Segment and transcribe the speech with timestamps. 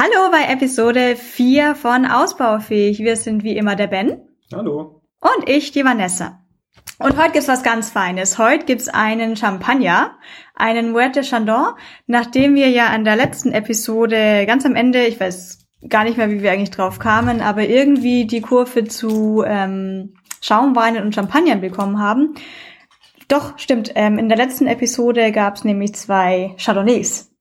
[0.00, 3.00] Hallo bei Episode 4 von Ausbaufähig.
[3.00, 4.20] Wir sind wie immer der Ben.
[4.54, 5.02] Hallo.
[5.18, 6.38] Und ich, die Vanessa.
[7.00, 8.38] Und heute gibt's was ganz Feines.
[8.38, 10.16] Heute gibt's einen Champagner,
[10.54, 11.74] einen Muerte Chandon,
[12.06, 16.30] nachdem wir ja an der letzten Episode ganz am Ende, ich weiß gar nicht mehr,
[16.30, 21.98] wie wir eigentlich drauf kamen, aber irgendwie die Kurve zu ähm, Schaumweinen und Champagnern bekommen
[21.98, 22.36] haben.
[23.26, 23.90] Doch, stimmt.
[23.96, 27.32] Ähm, in der letzten Episode gab's nämlich zwei Chardonnays.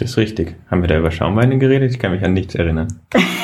[0.00, 0.56] Das ist richtig.
[0.70, 1.90] Haben wir da über Schaumweine geredet?
[1.90, 2.88] Ich kann mich an nichts erinnern.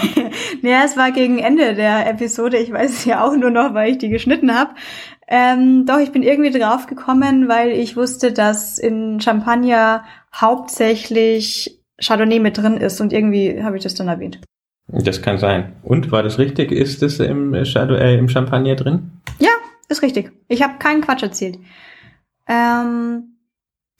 [0.62, 2.56] naja, es war gegen Ende der Episode.
[2.56, 4.70] Ich weiß es ja auch nur noch, weil ich die geschnitten habe.
[5.28, 12.38] Ähm, doch, ich bin irgendwie drauf gekommen, weil ich wusste, dass in Champagner hauptsächlich Chardonnay
[12.38, 14.41] mit drin ist und irgendwie habe ich das dann erwähnt.
[14.88, 15.77] Das kann sein.
[15.83, 16.73] Und war das richtig?
[16.73, 19.20] Ist es im, äh, im Champagner drin?
[19.41, 19.50] Ja,
[19.91, 20.33] ist richtig.
[20.48, 21.59] Ich habe keinen Quatsch erzählt.
[22.48, 23.36] Ähm,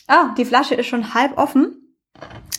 [0.07, 1.83] ah, die Flasche ist schon halb offen.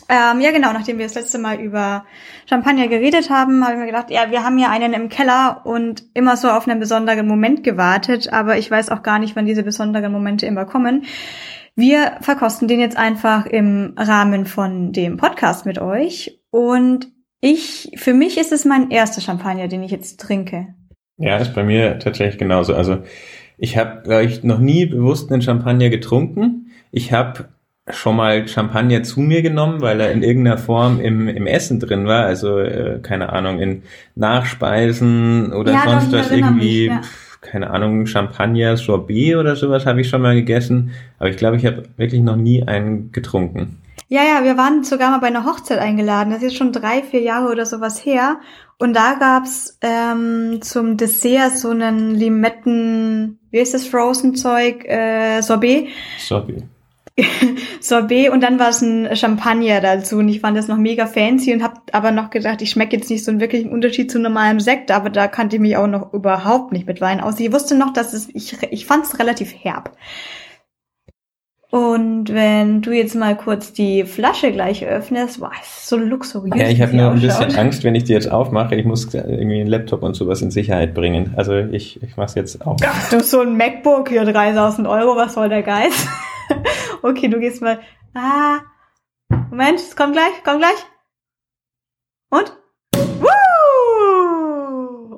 [0.10, 2.06] Ähm, ja, genau, nachdem wir das letzte Mal über
[2.50, 6.04] Champagner geredet haben, habe ich mir gedacht, ja, wir haben ja einen im Keller und
[6.14, 9.64] immer so auf einen besonderen Moment gewartet, aber ich weiß auch gar nicht, wann diese
[9.64, 11.04] besonderen Momente immer kommen.
[11.76, 17.08] Wir verkosten den jetzt einfach im Rahmen von dem Podcast mit euch und
[17.42, 20.74] ich, für mich ist es mein erster Champagner, den ich jetzt trinke.
[21.18, 22.74] Ja, ist bei mir tatsächlich genauso.
[22.74, 23.04] Also
[23.58, 26.72] ich habe, glaube ich, noch nie bewusst einen Champagner getrunken.
[26.92, 27.50] Ich habe
[27.90, 32.06] schon mal Champagner zu mir genommen, weil er in irgendeiner Form im, im Essen drin
[32.06, 32.26] war.
[32.26, 33.84] Also, äh, keine Ahnung, in
[34.16, 37.02] Nachspeisen oder ja, sonst was irgendwie, mich, ja.
[37.42, 40.92] keine Ahnung, Champagner, Sorbet oder sowas habe ich schon mal gegessen.
[41.20, 43.78] Aber ich glaube, ich habe wirklich noch nie einen getrunken.
[44.10, 46.32] Ja, ja, wir waren sogar mal bei einer Hochzeit eingeladen.
[46.32, 48.40] Das ist schon drei, vier Jahre oder sowas her.
[48.80, 55.88] Und da gab's ähm, zum Dessert so einen Limetten, wie ist das Frozen-Zeug, äh, Sorbet.
[56.20, 56.64] Sorbet.
[57.82, 61.54] Sorbet und dann war es ein Champagner dazu und ich fand das noch mega fancy
[61.54, 64.60] und habe aber noch gedacht, ich schmecke jetzt nicht so einen wirklichen Unterschied zu normalem
[64.60, 67.40] Sekt, aber da kannte ich mich auch noch überhaupt nicht mit Wein aus.
[67.40, 69.98] Ich wusste noch, dass es, ich, ich fand es relativ herb.
[71.70, 76.56] Und wenn du jetzt mal kurz die Flasche gleich öffnest, wow, ist so luxuriös.
[76.58, 78.76] Ja, ich habe nur ein bisschen Angst, wenn ich die jetzt aufmache.
[78.76, 81.34] Ich muss irgendwie einen Laptop und sowas in Sicherheit bringen.
[81.36, 82.78] Also ich, ich mach's jetzt auf.
[82.86, 86.08] Ach, du so ein MacBook hier 3000 Euro, was soll der Geist?
[87.02, 87.80] okay, du gehst mal.
[88.14, 88.60] Ah.
[89.50, 90.86] Moment, es kommt gleich, kommt gleich.
[92.30, 92.54] Und?
[93.20, 93.28] Woo!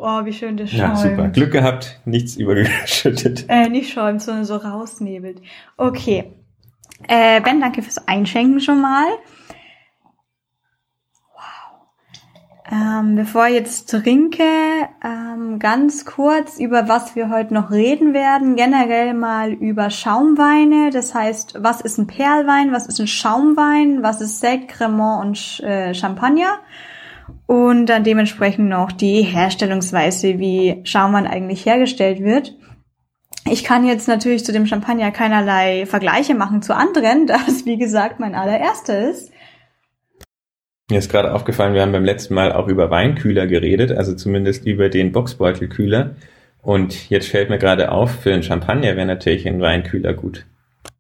[0.02, 0.82] Oh, wie schön das schäumt.
[0.82, 1.28] Ja, super.
[1.30, 3.46] Glück gehabt, nichts übergeschüttet.
[3.50, 5.42] Äh, nicht schäumt, sondern so rausnebelt.
[5.78, 6.34] Okay.
[7.08, 9.08] Äh, ben, danke fürs Einschenken schon mal.
[12.72, 14.44] Ähm, bevor ich jetzt trinke,
[15.04, 18.56] ähm, ganz kurz über was wir heute noch reden werden.
[18.56, 20.92] Generell mal über Schaumweine.
[20.92, 25.68] Das heißt, was ist ein Perlwein, was ist ein Schaumwein, was ist Sekt, Cremant und
[25.68, 26.60] äh, Champagner.
[27.48, 32.56] Und dann dementsprechend noch die Herstellungsweise, wie Schaumwein eigentlich hergestellt wird.
[33.50, 37.78] Ich kann jetzt natürlich zu dem Champagner keinerlei Vergleiche machen zu anderen, da es wie
[37.78, 39.32] gesagt mein allererster ist.
[40.90, 44.66] Mir ist gerade aufgefallen, wir haben beim letzten Mal auch über Weinkühler geredet, also zumindest
[44.66, 46.16] über den Boxbeutelkühler.
[46.64, 50.48] Und jetzt fällt mir gerade auf, für einen Champagner wäre natürlich ein Weinkühler gut.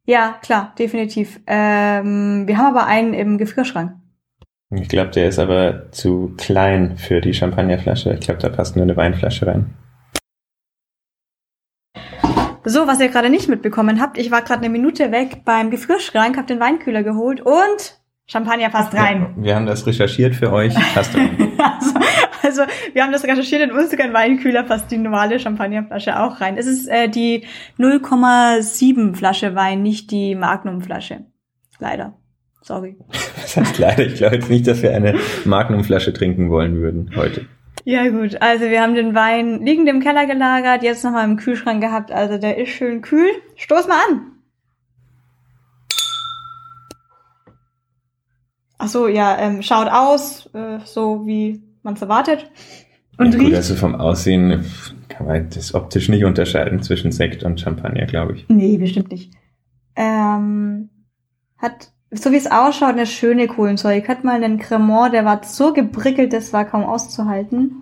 [0.06, 1.40] Ja, klar, definitiv.
[1.48, 3.94] Ähm, wir haben aber einen im Gefrierschrank.
[4.72, 8.14] Ich glaube, der ist aber zu klein für die Champagnerflasche.
[8.14, 9.74] Ich glaube, da passt nur eine Weinflasche rein.
[12.64, 16.38] So, was ihr gerade nicht mitbekommen habt, ich war gerade eine Minute weg beim Gefrierschrank,
[16.38, 17.99] habe den Weinkühler geholt und
[18.32, 19.34] Champagner passt rein.
[19.38, 20.76] Wir haben das recherchiert für euch.
[20.94, 21.36] Passt rein.
[21.58, 22.00] also,
[22.44, 22.62] also,
[22.94, 26.56] wir haben das recherchiert in unseren Weinkühler passt die normale Champagnerflasche auch rein.
[26.56, 27.46] Es ist äh, die
[27.80, 31.26] 0,7 Flasche Wein, nicht die Magnumflasche.
[31.80, 32.14] Leider.
[32.62, 32.98] Sorry.
[33.42, 34.06] Das heißt leider.
[34.06, 37.48] Ich glaube jetzt nicht, dass wir eine Magnumflasche trinken wollen würden heute.
[37.84, 41.82] Ja gut, also wir haben den Wein liegend im Keller gelagert, jetzt nochmal im Kühlschrank
[41.82, 42.12] gehabt.
[42.12, 43.32] Also der ist schön kühl.
[43.56, 44.39] Stoß mal an.
[48.80, 52.50] Ach so, ja, ähm, schaut aus, äh, so wie man es erwartet.
[53.18, 54.64] Und ja, gut, also vom Aussehen
[55.10, 58.46] kann man das optisch nicht unterscheiden zwischen Sekt und Champagner, glaube ich.
[58.48, 59.34] Nee, bestimmt nicht.
[59.98, 60.90] Ähm,
[61.58, 63.98] hat, so wie es ausschaut, eine schöne Kohlensäure.
[63.98, 67.82] Ich hatte mal einen Cremant, der war so gebrickelt, das war kaum auszuhalten.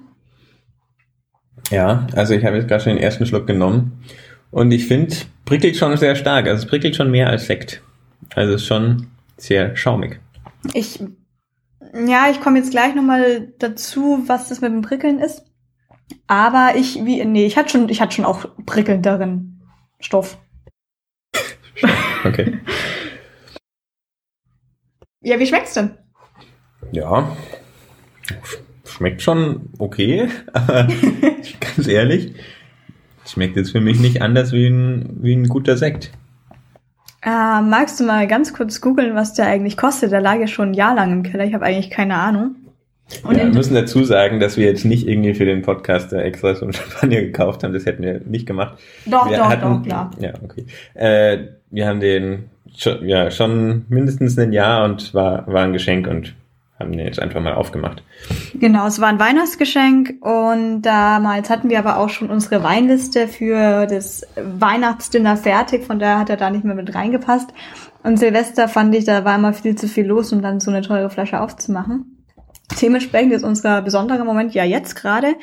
[1.70, 4.04] Ja, also ich habe jetzt gerade schon den ersten Schluck genommen.
[4.50, 6.48] Und ich finde, prickelt schon sehr stark.
[6.48, 7.84] Also es prickelt schon mehr als Sekt.
[8.34, 9.08] Also es ist schon
[9.38, 10.20] sehr schaumig.
[10.74, 11.00] Ich,
[11.94, 15.44] ja, ich komme jetzt gleich nochmal dazu, was das mit dem Prickeln ist.
[16.28, 19.62] Aber ich, wie, nee, ich hatte schon, ich hatte schon auch prickelnderen
[20.00, 20.38] Stoff.
[22.24, 22.60] Okay.
[25.22, 25.98] ja, wie schmeckt's denn?
[26.92, 27.36] Ja,
[28.98, 30.88] Schmeckt schon okay, aber
[31.60, 32.34] ganz ehrlich,
[33.26, 36.12] schmeckt jetzt für mich nicht anders wie ein, wie ein guter Sekt.
[37.24, 40.12] Äh, magst du mal ganz kurz googeln, was der eigentlich kostet?
[40.12, 41.46] Der lag ja schon ein Jahr lang im Keller.
[41.46, 42.56] Ich habe eigentlich keine Ahnung.
[43.24, 46.56] Und ja, wir müssen dazu sagen, dass wir jetzt nicht irgendwie für den Podcast extra
[46.56, 47.74] so ein Champagner gekauft haben.
[47.74, 48.78] Das hätten wir nicht gemacht.
[49.06, 50.12] Doch, wir doch, hatten, doch, klar.
[50.20, 50.66] Ja, okay.
[50.94, 56.08] Äh, wir haben den schon, ja, schon mindestens ein Jahr und war, war ein Geschenk
[56.08, 56.36] und
[56.80, 58.04] haben den jetzt einfach mal aufgemacht.
[58.54, 63.88] Genau, es war ein Weihnachtsgeschenk und damals hatten wir aber auch schon unsere Weinliste für
[63.88, 67.50] das Weihnachtsdinner fertig, von daher hat er da nicht mehr mit reingepasst.
[68.04, 70.82] Und Silvester fand ich, da war immer viel zu viel los, um dann so eine
[70.82, 72.24] teure Flasche aufzumachen.
[72.82, 75.36] Dementsprechend ist unser besonderer Moment ja jetzt gerade.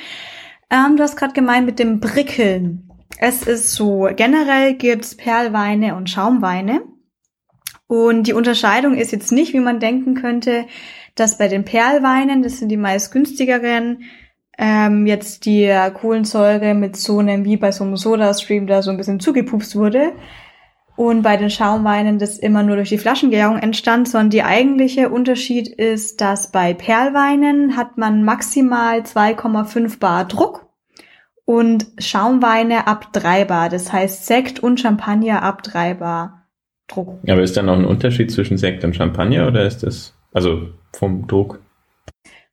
[0.71, 2.91] Ähm, du hast gerade gemeint mit dem Brickeln.
[3.19, 6.83] Es ist so, generell gibt's Perlweine und Schaumweine.
[7.87, 10.67] Und die Unterscheidung ist jetzt nicht, wie man denken könnte,
[11.15, 14.05] dass bei den Perlweinen, das sind die meist günstigeren,
[14.59, 18.97] ähm, jetzt die Kohlensäure mit so einem, wie bei so einem Soda-Stream da so ein
[18.97, 20.13] bisschen zugepupst wurde.
[20.97, 25.67] Und bei den Schaumweinen das immer nur durch die Flaschengärung entstand, sondern die eigentliche Unterschied
[25.67, 30.69] ist, dass bei Perlweinen hat man maximal 2,5 Bar Druck
[31.45, 33.71] und Schaumweine ab 3 Bar.
[33.71, 36.47] Das heißt Sekt und Champagner ab 3 Bar
[36.87, 37.19] Druck.
[37.29, 41.27] Aber ist da noch ein Unterschied zwischen Sekt und Champagner oder ist das, also vom
[41.27, 41.61] Druck?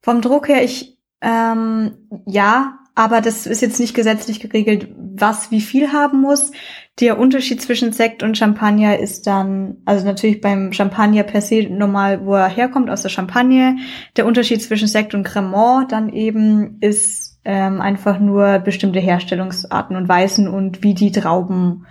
[0.01, 1.93] Vom Druck her, ich, ähm,
[2.25, 6.51] ja, aber das ist jetzt nicht gesetzlich geregelt, was wie viel haben muss.
[6.99, 12.25] Der Unterschied zwischen Sekt und Champagner ist dann, also natürlich beim Champagner per se normal,
[12.25, 13.77] wo er herkommt, aus der Champagne.
[14.17, 20.09] Der Unterschied zwischen Sekt und Cremant dann eben ist ähm, einfach nur bestimmte Herstellungsarten und
[20.09, 21.85] Weisen und wie die Trauben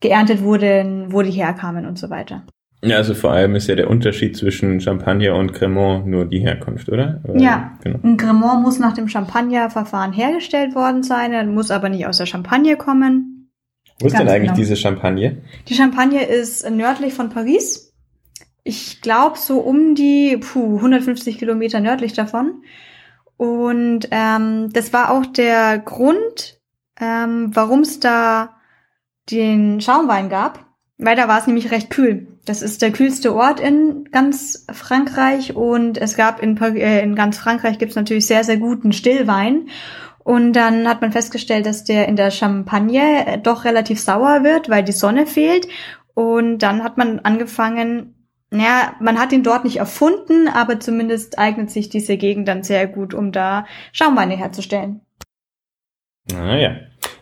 [0.00, 2.44] geerntet wurden, wo die herkamen und so weiter.
[2.86, 6.88] Ja, also vor allem ist ja der Unterschied zwischen Champagner und Cremant nur die Herkunft,
[6.88, 7.20] oder?
[7.24, 7.98] oder ja, genau.
[8.02, 12.76] ein Cremant muss nach dem Champagner-Verfahren hergestellt worden sein, muss aber nicht aus der Champagne
[12.76, 13.50] kommen.
[13.98, 14.56] Wo ist Ganz denn eigentlich genau.
[14.56, 15.42] diese Champagne?
[15.68, 17.94] Die Champagne ist nördlich von Paris.
[18.62, 22.62] Ich glaube so um die puh, 150 Kilometer nördlich davon.
[23.36, 26.60] Und ähm, das war auch der Grund,
[27.00, 28.56] ähm, warum es da
[29.30, 30.65] den Schaumwein gab,
[30.98, 32.28] weil da war es nämlich recht kühl.
[32.46, 37.38] Das ist der kühlste Ort in ganz Frankreich und es gab in, äh, in ganz
[37.38, 39.68] Frankreich gibt es natürlich sehr, sehr guten Stillwein.
[40.24, 44.68] Und dann hat man festgestellt, dass der in der Champagne äh, doch relativ sauer wird,
[44.68, 45.68] weil die Sonne fehlt.
[46.14, 48.14] Und dann hat man angefangen,
[48.50, 52.86] naja, man hat ihn dort nicht erfunden, aber zumindest eignet sich diese Gegend dann sehr
[52.86, 55.02] gut, um da Schaumweine herzustellen.
[56.34, 56.76] Ah ja.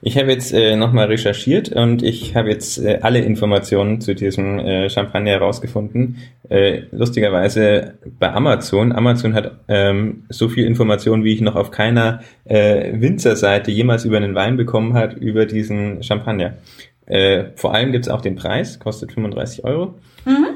[0.06, 4.58] Ich habe jetzt äh, nochmal recherchiert und ich habe jetzt äh, alle Informationen zu diesem
[4.58, 6.18] äh, Champagner herausgefunden.
[6.50, 8.92] Äh, lustigerweise bei Amazon.
[8.92, 14.18] Amazon hat ähm, so viel Informationen, wie ich noch auf keiner äh, Winzerseite jemals über
[14.18, 16.58] einen Wein bekommen hat, über diesen Champagner.
[17.06, 19.94] Äh, vor allem gibt's auch den Preis, kostet 35 Euro.
[20.26, 20.46] Mhm.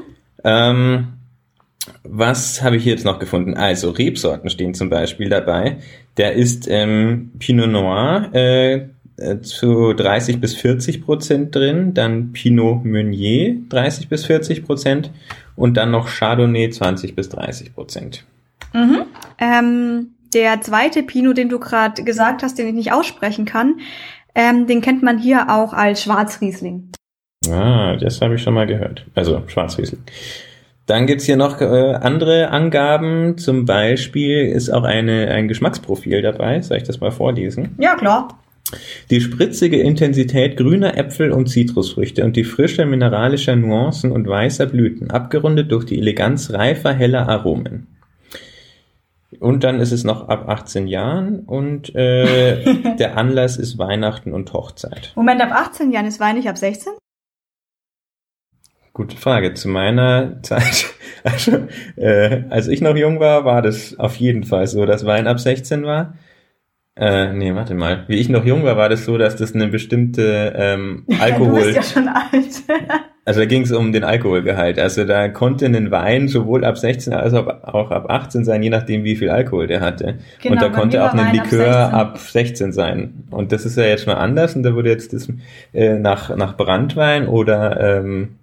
[0.43, 1.07] Ähm,
[2.03, 3.55] was habe ich jetzt noch gefunden?
[3.55, 5.77] Also Rebsorten stehen zum Beispiel dabei.
[6.17, 8.87] Der ist ähm, Pinot Noir, äh, äh,
[9.41, 15.11] zu 30 bis 40 Prozent drin, dann Pinot Meunier 30 bis 40 Prozent
[15.55, 18.25] und dann noch Chardonnay 20 bis 30 Prozent.
[18.73, 19.03] Mhm.
[19.39, 23.79] Ähm, der zweite Pinot, den du gerade gesagt hast, den ich nicht aussprechen kann,
[24.35, 26.91] ähm, den kennt man hier auch als Schwarzriesling.
[27.49, 29.05] Ah, das habe ich schon mal gehört.
[29.15, 30.03] Also Schwarzriesling.
[30.85, 33.37] Dann gibt's hier noch äh, andere Angaben.
[33.37, 36.61] Zum Beispiel ist auch eine, ein Geschmacksprofil dabei.
[36.61, 37.75] Soll ich das mal vorlesen?
[37.77, 38.39] Ja, klar.
[39.09, 45.09] Die spritzige Intensität grüner Äpfel und Zitrusfrüchte und die Frische mineralischer Nuancen und weißer Blüten,
[45.09, 47.87] abgerundet durch die Eleganz reifer, heller Aromen.
[49.39, 54.51] Und dann ist es noch ab 18 Jahren und äh, der Anlass ist Weihnachten und
[54.53, 55.13] Hochzeit.
[55.15, 56.93] Moment, ab 18 Jahren ist Wein nicht ab 16?
[58.93, 59.53] Gute Frage.
[59.53, 60.87] Zu meiner Zeit,
[61.23, 65.27] also, äh, als ich noch jung war, war das auf jeden Fall so, dass Wein
[65.27, 66.15] ab 16 war.
[66.99, 68.03] Äh, nee, warte mal.
[68.07, 71.59] Wie ich noch jung war, war das so, dass das eine bestimmte ähm, Alkohol.
[71.59, 72.63] du bist ja schon alt.
[73.25, 74.77] also da ging es um den Alkoholgehalt.
[74.77, 79.05] Also da konnte ein Wein sowohl ab 16 als auch ab 18 sein, je nachdem,
[79.05, 80.15] wie viel Alkohol der hatte.
[80.41, 82.17] Genau, und da konnte auch ein Likör ab 16.
[82.17, 82.71] ab 16.
[82.73, 83.23] sein.
[83.31, 84.57] Und das ist ja jetzt schon anders.
[84.57, 85.29] Und da wurde jetzt das
[85.73, 88.35] äh, nach, nach Brandwein oder ähm,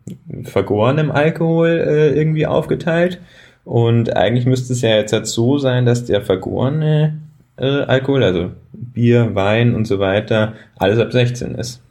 [0.45, 3.21] vergorenem Alkohol äh, irgendwie aufgeteilt.
[3.65, 7.19] Und eigentlich müsste es ja jetzt halt so sein, dass der vergorene
[7.59, 11.83] äh, Alkohol, also Bier, Wein und so weiter, alles ab 16 ist.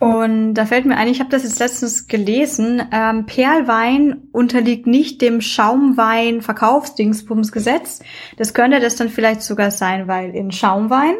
[0.00, 5.20] Und da fällt mir ein, ich habe das jetzt letztens gelesen, ähm, Perlwein unterliegt nicht
[5.20, 8.00] dem Schaumwein-Verkaufsdingsbumsgesetz.
[8.38, 11.16] Das könnte das dann vielleicht sogar sein, weil in Schaumwein,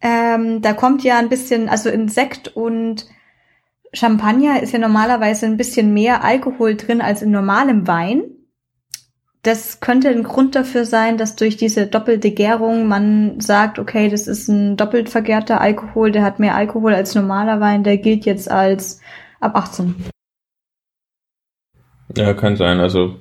[0.00, 3.06] ähm, da kommt ja ein bisschen, also in Sekt und
[3.92, 8.22] Champagner ist ja normalerweise ein bisschen mehr Alkohol drin als in normalem Wein
[9.46, 14.26] das könnte ein Grund dafür sein, dass durch diese doppelte Gärung man sagt, okay, das
[14.26, 18.50] ist ein doppelt vergärter Alkohol, der hat mehr Alkohol als normaler Wein, der gilt jetzt
[18.50, 19.00] als
[19.38, 19.94] ab 18.
[22.16, 22.80] Ja, kann sein.
[22.80, 23.20] Also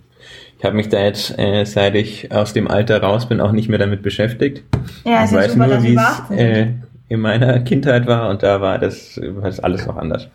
[0.57, 3.69] ich habe mich da jetzt, äh, seit ich aus dem Alter raus bin, auch nicht
[3.69, 4.63] mehr damit beschäftigt.
[5.03, 6.71] Ja, ich weiß super, nur, wie es äh,
[7.07, 10.27] in meiner Kindheit war und da war das, war das alles noch anders.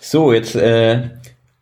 [0.00, 1.10] So, jetzt äh,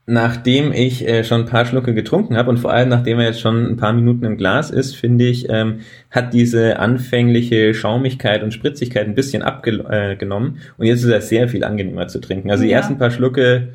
[0.06, 3.40] nachdem ich äh, schon ein paar Schlucke getrunken habe und vor allem nachdem er jetzt
[3.40, 5.80] schon ein paar Minuten im Glas ist, finde ich, ähm,
[6.10, 11.48] hat diese anfängliche Schaumigkeit und Spritzigkeit ein bisschen abgenommen äh, und jetzt ist er sehr
[11.48, 12.50] viel angenehmer zu trinken.
[12.50, 12.78] Also die ja.
[12.78, 13.68] ersten paar Schlucke,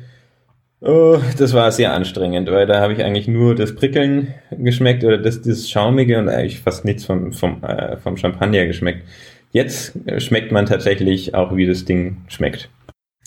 [0.82, 5.16] oh, das war sehr anstrengend, weil da habe ich eigentlich nur das Prickeln geschmeckt oder
[5.16, 9.02] das, das Schaumige und eigentlich fast nichts vom, vom, äh, vom Champagner geschmeckt.
[9.50, 12.68] Jetzt schmeckt man tatsächlich auch, wie das Ding schmeckt.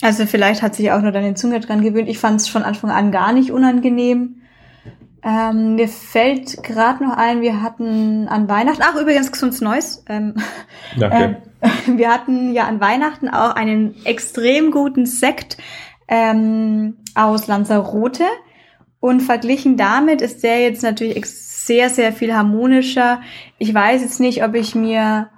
[0.02, 2.08] Also vielleicht hat sich auch nur deine Zunge dran gewöhnt.
[2.08, 4.42] Ich fand es von Anfang an gar nicht unangenehm.
[5.24, 10.04] Ähm, mir fällt gerade noch ein, wir hatten an Weihnachten, ach übrigens gesundes Neues.
[10.08, 10.34] Ähm,
[10.98, 11.42] Danke.
[11.62, 15.58] Ähm, wir hatten ja an Weihnachten auch einen extrem guten Sekt
[16.08, 18.24] ähm, aus Lanzarote
[18.98, 23.20] und verglichen damit ist der jetzt natürlich sehr, sehr viel harmonischer.
[23.58, 25.30] Ich weiß jetzt nicht, ob ich mir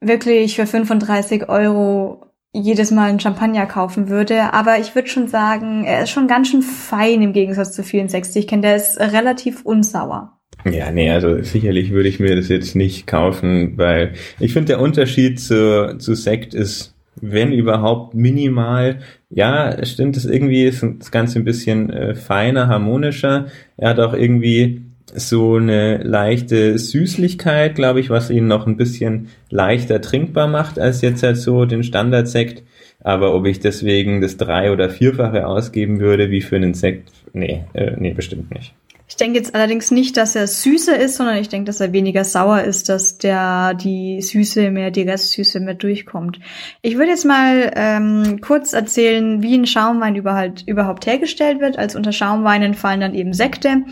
[0.00, 2.25] wirklich für 35 Euro
[2.56, 4.52] jedes Mal einen Champagner kaufen würde.
[4.54, 8.08] Aber ich würde schon sagen, er ist schon ganz schön fein im Gegensatz zu vielen
[8.08, 8.62] Sechs, die ich kenne.
[8.62, 10.32] Der ist relativ unsauer.
[10.64, 14.80] Ja, nee, also sicherlich würde ich mir das jetzt nicht kaufen, weil ich finde, der
[14.80, 19.00] Unterschied zu, zu Sekt ist, wenn überhaupt, minimal.
[19.30, 23.46] Ja, stimmt, das irgendwie ist das Ganze ein bisschen äh, feiner, harmonischer.
[23.76, 24.82] Er hat auch irgendwie
[25.14, 31.00] so eine leichte Süßlichkeit, glaube ich, was ihn noch ein bisschen leichter trinkbar macht als
[31.02, 32.62] jetzt halt so den Standardsekt.
[33.00, 37.64] Aber ob ich deswegen das drei- oder vierfache ausgeben würde wie für einen Sekt, nee,
[37.74, 38.74] äh, nee, bestimmt nicht.
[39.08, 42.24] Ich denke jetzt allerdings nicht, dass er süßer ist, sondern ich denke, dass er weniger
[42.24, 46.40] sauer ist, dass der die Süße mehr, die Restsüße mehr durchkommt.
[46.82, 51.78] Ich würde jetzt mal ähm, kurz erzählen, wie ein Schaumwein überhaupt, überhaupt hergestellt wird.
[51.78, 53.84] Als unter Schaumweinen fallen dann eben Sekte,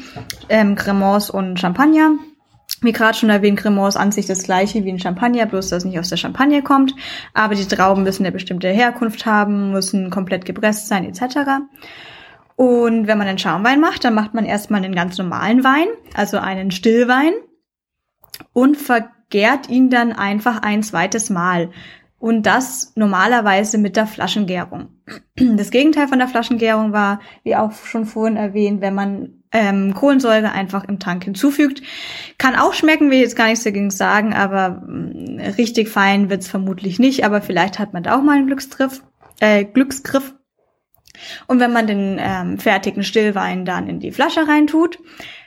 [0.49, 2.19] ähm, Cremants und Champagner.
[2.81, 5.79] Wie gerade schon erwähnt, Cremant ist an sich das gleiche wie ein Champagner, bloß dass
[5.79, 6.93] es nicht aus der Champagne kommt.
[7.35, 11.63] Aber die Trauben müssen eine bestimmte Herkunft haben, müssen komplett gepresst sein etc.
[12.57, 16.39] Und wenn man einen Schaumwein macht, dann macht man erstmal einen ganz normalen Wein, also
[16.39, 17.33] einen Stillwein
[18.53, 21.71] und vergärt ihn dann einfach ein zweites Mal.
[22.19, 24.89] Und das normalerweise mit der Flaschengärung.
[25.37, 30.51] Das Gegenteil von der Flaschengärung war, wie auch schon vorhin erwähnt, wenn man ähm, Kohlensäure
[30.53, 31.83] einfach im Tank hinzufügt.
[32.39, 36.31] Kann auch schmecken, will ich jetzt gar nichts dagegen sagen, aber mh, mm, richtig fein
[36.31, 37.25] wird's vermutlich nicht.
[37.25, 39.03] Aber vielleicht hat man da auch mal einen Glücksgriff.
[39.41, 40.35] Äh, Glücksgriff.
[41.47, 44.99] Und wenn man den ähm, fertigen Stillwein dann in die Flasche reintut,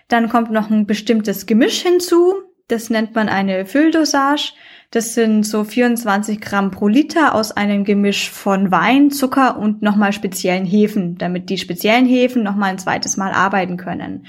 [0.07, 2.35] dann kommt noch ein bestimmtes Gemisch hinzu.
[2.67, 4.53] Das nennt man eine Fülldosage.
[4.91, 10.13] Das sind so 24 Gramm pro Liter aus einem Gemisch von Wein, Zucker und nochmal
[10.13, 14.27] speziellen Hefen, damit die speziellen Hefen nochmal ein zweites Mal arbeiten können.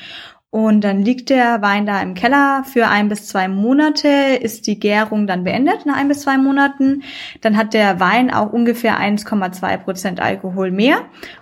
[0.51, 4.09] Und dann liegt der Wein da im Keller für ein bis zwei Monate,
[4.41, 7.03] ist die Gärung dann beendet nach ein bis zwei Monaten.
[7.43, 11.01] Dann hat der Wein auch ungefähr 1,2 Prozent Alkohol mehr.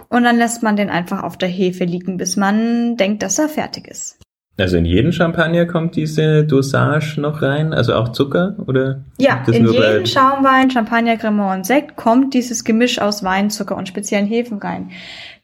[0.09, 3.49] Und dann lässt man den einfach auf der Hefe liegen, bis man denkt, dass er
[3.49, 4.19] fertig ist.
[4.59, 9.05] Also in jeden Champagner kommt diese Dosage noch rein, also auch Zucker oder?
[9.19, 13.87] Ja, in jeden Schaumwein, Champagner, Cremant und Sekt kommt dieses Gemisch aus Wein, Zucker und
[13.87, 14.93] speziellen Hefen rein.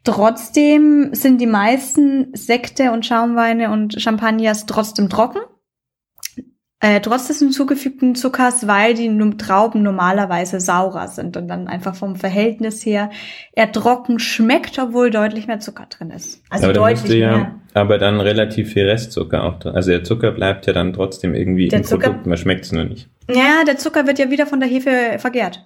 [0.05, 5.39] Trotzdem sind die meisten Sekte und Schaumweine und Champagners trotzdem trocken.
[6.85, 12.17] Äh, trotz des hinzugefügten Zuckers, weil die Trauben normalerweise saurer sind und dann einfach vom
[12.17, 13.11] Verhältnis her
[13.53, 16.43] eher trocken schmeckt, obwohl deutlich mehr Zucker drin ist.
[16.51, 17.55] Also aber deutlich ja, mehr.
[17.73, 19.77] Aber dann relativ viel Restzucker auch drin.
[19.77, 22.73] Also der Zucker bleibt ja dann trotzdem irgendwie der im Zucker, Produkt, man schmeckt es
[22.73, 23.09] nur nicht.
[23.31, 25.65] Ja, der Zucker wird ja wieder von der Hefe vergärt.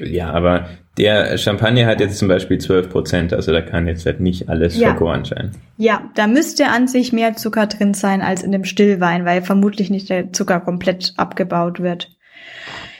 [0.00, 4.20] Ja, aber der Champagner hat jetzt zum Beispiel 12 Prozent, also da kann jetzt halt
[4.20, 4.90] nicht alles ja.
[4.90, 5.52] vergoren sein.
[5.76, 9.90] Ja, da müsste an sich mehr Zucker drin sein als in dem Stillwein, weil vermutlich
[9.90, 12.10] nicht der Zucker komplett abgebaut wird.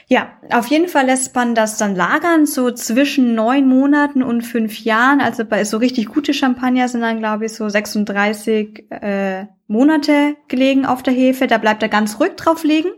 [0.07, 4.83] Ja, auf jeden Fall lässt man das dann lagern, so zwischen neun Monaten und fünf
[4.83, 5.19] Jahren.
[5.19, 10.85] Also bei so richtig gute Champagner sind dann, glaube ich, so 36 äh, Monate gelegen
[10.85, 11.47] auf der Hefe.
[11.47, 12.89] Da bleibt er ganz ruhig drauf liegen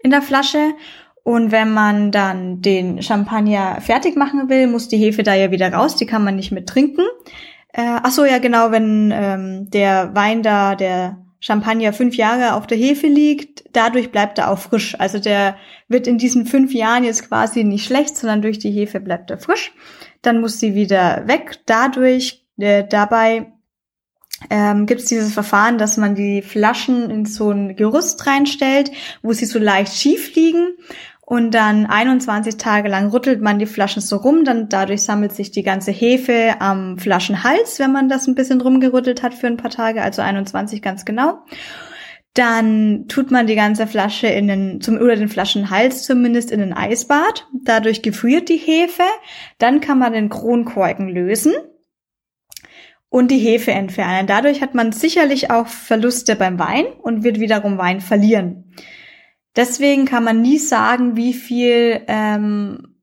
[0.00, 0.72] in der Flasche.
[1.22, 5.72] Und wenn man dann den Champagner fertig machen will, muss die Hefe da ja wieder
[5.72, 7.02] raus, die kann man nicht mit trinken.
[7.72, 12.66] Äh, ach so, ja genau, wenn ähm, der Wein da, der Champagner fünf Jahre auf
[12.66, 14.98] der Hefe liegt, dadurch bleibt er auch frisch.
[14.98, 15.56] Also der
[15.88, 19.38] wird in diesen fünf Jahren jetzt quasi nicht schlecht, sondern durch die Hefe bleibt er
[19.38, 19.72] frisch.
[20.22, 21.60] Dann muss sie wieder weg.
[21.64, 23.52] Dadurch, äh, dabei
[24.48, 28.90] ähm, gibt es dieses Verfahren, dass man die Flaschen in so ein Gerüst reinstellt,
[29.22, 30.74] wo sie so leicht schief liegen
[31.30, 35.52] und dann 21 Tage lang rüttelt man die Flaschen so rum, dann dadurch sammelt sich
[35.52, 39.70] die ganze Hefe am Flaschenhals, wenn man das ein bisschen rumgerüttelt hat für ein paar
[39.70, 41.38] Tage, also 21 ganz genau.
[42.34, 46.72] Dann tut man die ganze Flasche in den, zum, oder den Flaschenhals zumindest in den
[46.72, 47.46] Eisbad.
[47.62, 49.04] Dadurch gefriert die Hefe.
[49.58, 51.52] Dann kann man den Kronkorken lösen
[53.08, 54.26] und die Hefe entfernen.
[54.26, 58.74] Dadurch hat man sicherlich auch Verluste beim Wein und wird wiederum Wein verlieren.
[59.60, 62.94] Deswegen kann man nie sagen, wie viel ähm,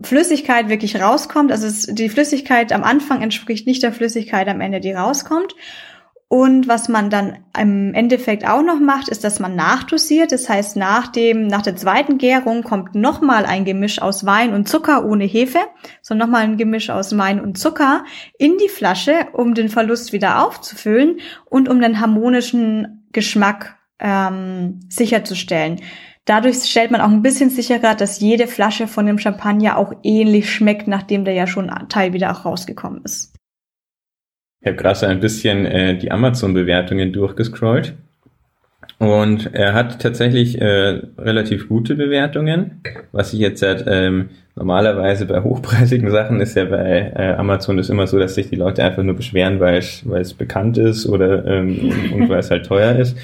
[0.00, 1.50] Flüssigkeit wirklich rauskommt.
[1.50, 5.56] Also es, die Flüssigkeit am Anfang entspricht nicht der Flüssigkeit am Ende, die rauskommt.
[6.28, 10.30] Und was man dann im Endeffekt auch noch macht, ist, dass man nachdosiert.
[10.30, 14.68] Das heißt, nach dem, nach der zweiten Gärung kommt nochmal ein Gemisch aus Wein und
[14.68, 15.58] Zucker ohne Hefe,
[16.02, 18.04] sondern nochmal ein Gemisch aus Wein und Zucker
[18.38, 25.80] in die Flasche, um den Verlust wieder aufzufüllen und um den harmonischen Geschmack ähm, sicherzustellen.
[26.24, 30.52] Dadurch stellt man auch ein bisschen sicherer, dass jede Flasche von dem Champagner auch ähnlich
[30.52, 33.34] schmeckt, nachdem der ja schon Teil wieder auch rausgekommen ist.
[34.60, 37.94] Ich habe gerade so ein bisschen äh, die Amazon-Bewertungen durchgescrollt.
[38.98, 42.82] Und er hat tatsächlich äh, relativ gute Bewertungen.
[43.12, 47.88] Was ich jetzt seit ähm, normalerweise bei hochpreisigen Sachen ist ja bei äh, Amazon ist
[47.88, 51.06] immer so, dass sich die Leute einfach nur beschweren, weil es, weil es bekannt ist
[51.06, 53.16] oder ähm, und, und weil es halt teuer ist.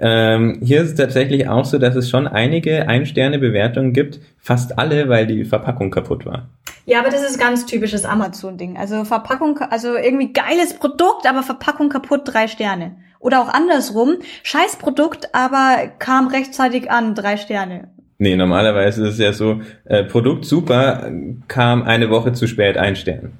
[0.00, 5.08] Ähm, hier ist es tatsächlich auch so, dass es schon einige Ein-Sterne-Bewertungen gibt, fast alle,
[5.08, 6.48] weil die Verpackung kaputt war.
[6.84, 8.76] Ja, aber das ist ganz typisches Amazon-Ding.
[8.76, 12.96] Also Verpackung, also irgendwie geiles Produkt, aber Verpackung kaputt, drei Sterne.
[13.18, 17.88] Oder auch andersrum, scheiß Produkt, aber kam rechtzeitig an, drei Sterne.
[18.18, 21.10] Nee, normalerweise ist es ja so, äh, Produkt super,
[21.48, 23.32] kam eine Woche zu spät, ein Stern.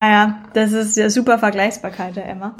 [0.00, 2.56] Naja, das ist ja super Vergleichsbarkeit, Emma.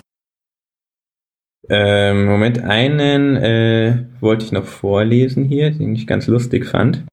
[1.68, 7.04] Ähm, Moment, einen äh, wollte ich noch vorlesen hier, den ich ganz lustig fand.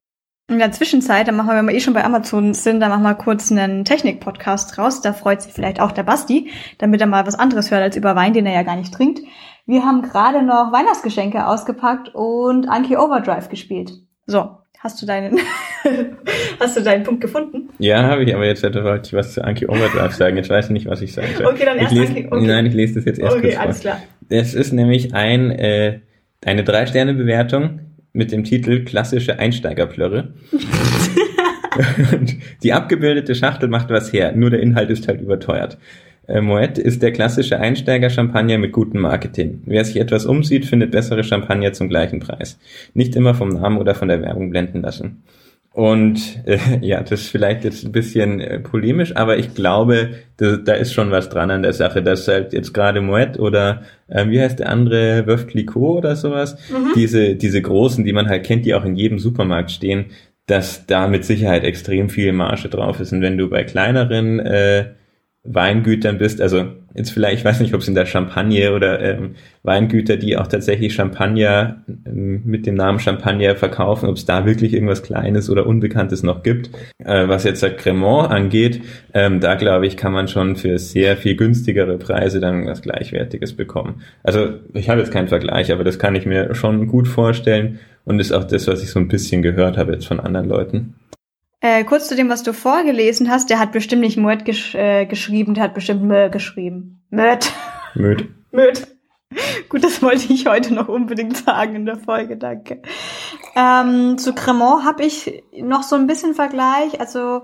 [0.48, 3.04] In der Zwischenzeit, dann machen wir, wenn wir eh schon bei Amazon sind, dann machen
[3.04, 5.00] wir kurz einen Technik-Podcast raus.
[5.00, 8.16] Da freut sich vielleicht auch der Basti, damit er mal was anderes hört als über
[8.16, 9.20] Wein, den er ja gar nicht trinkt.
[9.66, 13.92] Wir haben gerade noch Weihnachtsgeschenke ausgepackt und Anki Overdrive gespielt.
[14.26, 15.38] So, hast du deinen,
[16.60, 17.68] hast du deinen Punkt gefunden?
[17.78, 20.36] Ja, habe ich, aber jetzt wollte ich was zu Anki Overdrive sagen.
[20.36, 21.46] Jetzt weiß ich nicht, was ich sagen soll.
[21.46, 22.26] Okay, dann erst lese, Anki.
[22.30, 22.46] Okay.
[22.46, 23.62] Nein, ich lese das jetzt erst Okay, kurz vor.
[23.62, 24.02] alles klar.
[24.28, 26.00] Es ist nämlich ein, äh,
[26.44, 27.80] eine Drei-Sterne-Bewertung
[28.12, 30.34] mit dem Titel Klassische Einsteigerplörre.
[32.12, 35.78] Und die abgebildete Schachtel macht was her, nur der Inhalt ist halt überteuert.
[36.30, 39.62] Äh, Moet ist der klassische Einsteiger-Champagner mit gutem Marketing.
[39.66, 42.58] Wer sich etwas umsieht, findet bessere Champagner zum gleichen Preis.
[42.94, 45.22] Nicht immer vom Namen oder von der Werbung blenden lassen.
[45.72, 50.56] Und äh, ja, das ist vielleicht jetzt ein bisschen äh, polemisch, aber ich glaube, da,
[50.56, 54.28] da ist schon was dran an der Sache, dass halt jetzt gerade Moet oder äh,
[54.28, 56.92] wie heißt der andere, Veuve Clicquot oder sowas, Mhm.
[56.96, 60.06] diese, diese großen, die man halt kennt, die auch in jedem Supermarkt stehen,
[60.46, 63.12] dass da mit Sicherheit extrem viel Marge drauf ist.
[63.12, 64.86] Und wenn du bei kleineren äh,
[65.42, 69.36] Weingütern bist, also jetzt vielleicht, ich weiß nicht, ob es in der Champagne oder ähm,
[69.62, 74.74] Weingüter, die auch tatsächlich Champagner ähm, mit dem Namen Champagner verkaufen, ob es da wirklich
[74.74, 76.70] irgendwas Kleines oder Unbekanntes noch gibt.
[76.98, 78.82] Äh, was jetzt der Cremant angeht,
[79.14, 83.54] ähm, da glaube ich, kann man schon für sehr viel günstigere Preise dann was Gleichwertiges
[83.54, 84.02] bekommen.
[84.22, 88.20] Also ich habe jetzt keinen Vergleich, aber das kann ich mir schon gut vorstellen und
[88.20, 90.94] ist auch das, was ich so ein bisschen gehört habe jetzt von anderen Leuten.
[91.60, 95.04] Äh, kurz zu dem, was du vorgelesen hast, der hat bestimmt nicht Moet gesch äh,
[95.04, 97.02] geschrieben, der hat bestimmt Mö geschrieben.
[97.10, 97.52] Möd.
[97.94, 98.28] Möd.
[98.50, 98.86] Möd.
[99.68, 102.82] Gut, das wollte ich heute noch unbedingt sagen in der Folge, danke.
[103.54, 106.98] Ähm, zu Cremant habe ich noch so ein bisschen Vergleich.
[106.98, 107.42] Also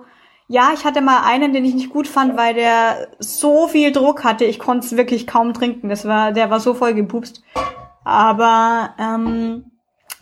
[0.49, 4.25] ja, ich hatte mal einen, den ich nicht gut fand, weil der so viel Druck
[4.25, 5.89] hatte, ich konnte es wirklich kaum trinken.
[5.89, 7.43] Das war, der war so voll gepupst.
[8.05, 9.71] Aber ähm,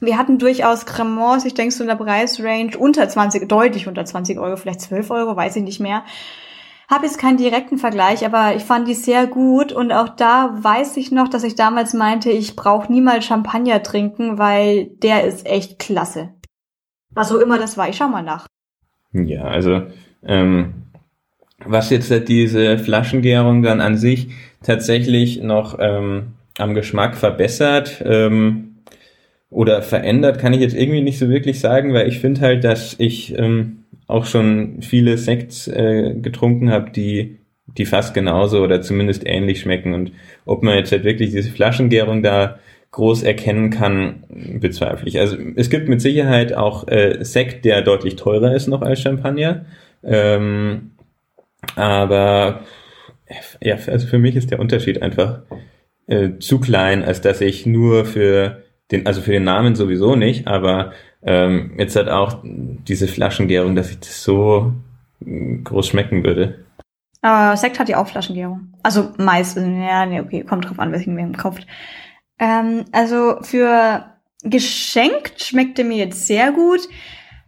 [0.07, 4.39] wir hatten durchaus Cremants, ich denke so in der Preisrange unter 20, deutlich unter 20
[4.39, 6.05] Euro, vielleicht 12 Euro, weiß ich nicht mehr.
[6.91, 10.97] Habe jetzt keinen direkten Vergleich, aber ich fand die sehr gut und auch da weiß
[10.99, 15.79] ich noch, dass ich damals meinte, ich brauche niemals Champagner trinken, weil der ist echt
[15.79, 16.31] klasse.
[17.11, 18.47] Was auch immer das war, ich schau mal nach.
[19.13, 19.83] Ja, also
[20.23, 20.75] ähm,
[21.65, 24.29] was jetzt diese Flaschengärung dann an sich
[24.63, 28.74] tatsächlich noch ähm, am Geschmack verbessert ähm,
[29.55, 32.97] oder verändert, kann ich jetzt irgendwie nicht so wirklich sagen, weil ich finde halt, dass
[32.99, 39.27] ich ähm, auch schon viele Sekts äh, getrunken habe, die die fast genauso oder zumindest
[39.27, 39.95] ähnlich schmecken.
[39.95, 40.13] Und
[40.45, 42.59] ob man jetzt halt wirklich diese Flaschengärung da
[42.91, 44.25] groß erkennen kann,
[44.61, 45.19] bezweifle ich.
[45.19, 49.65] Also es gibt mit Sicherheit auch äh, Sekt, der deutlich teurer ist noch als Champagner.
[50.05, 50.93] Ähm,
[51.75, 52.61] aber
[53.61, 55.41] ja, also für mich ist der Unterschied einfach
[56.07, 60.47] äh, zu klein, als dass ich nur für den, also für den Namen sowieso nicht,
[60.47, 60.93] aber
[61.23, 64.73] ähm, jetzt hat auch diese Flaschengärung, dass ich das so
[65.25, 66.65] äh, groß schmecken würde.
[67.23, 68.75] Aber Sekt hat ja auch Flaschengärung.
[68.83, 71.67] Also meist, ja, nee, okay, kommt drauf an, ich mir kauft.
[72.39, 74.05] Ähm, also für
[74.43, 76.81] geschenkt schmeckt er mir jetzt sehr gut.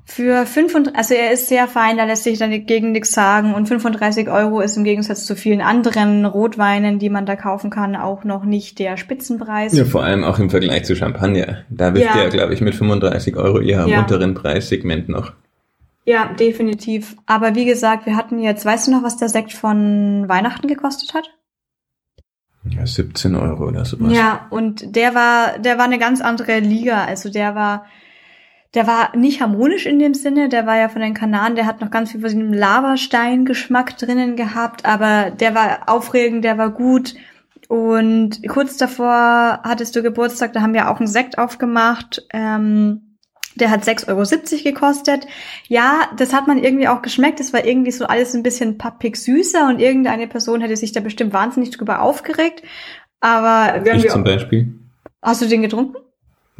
[0.08, 3.54] Für 35, also er ist sehr fein, da lässt sich dann gegen nichts sagen.
[3.54, 7.96] Und 35 Euro ist im Gegensatz zu vielen anderen Rotweinen, die man da kaufen kann,
[7.96, 9.76] auch noch nicht der Spitzenpreis.
[9.76, 11.64] Ja, vor allem auch im Vergleich zu Champagner.
[11.70, 12.12] Da bist ja.
[12.12, 13.98] du ja, glaube ich, mit 35 Euro eher am ja.
[13.98, 15.32] unteren Preissegment noch.
[16.04, 17.16] Ja, definitiv.
[17.26, 21.14] Aber wie gesagt, wir hatten jetzt, weißt du noch, was der Sekt von Weihnachten gekostet
[21.14, 21.24] hat?
[22.70, 24.12] Ja, 17 Euro oder sowas.
[24.12, 27.04] Ja, und der war, der war eine ganz andere Liga.
[27.04, 27.86] Also der war,
[28.74, 31.80] der war nicht harmonisch in dem Sinne, der war ja von den Kanaren, der hat
[31.80, 37.14] noch ganz viel von diesem Lavastein-Geschmack drinnen gehabt, aber der war aufregend, der war gut.
[37.68, 42.24] Und kurz davor hattest du Geburtstag, da haben wir auch einen Sekt aufgemacht.
[42.32, 43.06] Ähm,
[43.56, 45.26] der hat 6,70 Euro gekostet.
[45.66, 47.40] Ja, das hat man irgendwie auch geschmeckt.
[47.40, 51.00] Das war irgendwie so alles ein bisschen pappig süßer und irgendeine Person hätte sich da
[51.00, 52.62] bestimmt wahnsinnig drüber aufgeregt.
[53.20, 54.74] Aber ich zum Beispiel.
[55.22, 55.96] Hast du den getrunken?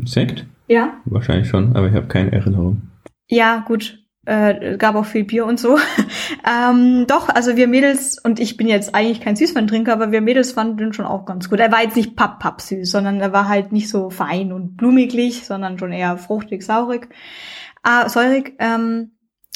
[0.05, 0.47] Sekt?
[0.69, 1.01] Ja.
[1.05, 2.83] Wahrscheinlich schon, aber ich habe keine Erinnerung.
[3.29, 3.99] Ja, gut.
[4.25, 5.79] Äh, gab auch viel Bier und so.
[6.45, 10.51] ähm, doch, also wir Mädels, und ich bin jetzt eigentlich kein Süßweintrinker, aber wir Mädels
[10.51, 11.61] fanden den schon auch ganz gut.
[11.61, 15.47] Er war jetzt nicht papp-papp süß, sondern er war halt nicht so fein und blumiglich,
[15.47, 17.09] sondern schon eher fruchtig, saurig,
[17.85, 18.55] ah, säurig.
[18.59, 19.13] Ähm,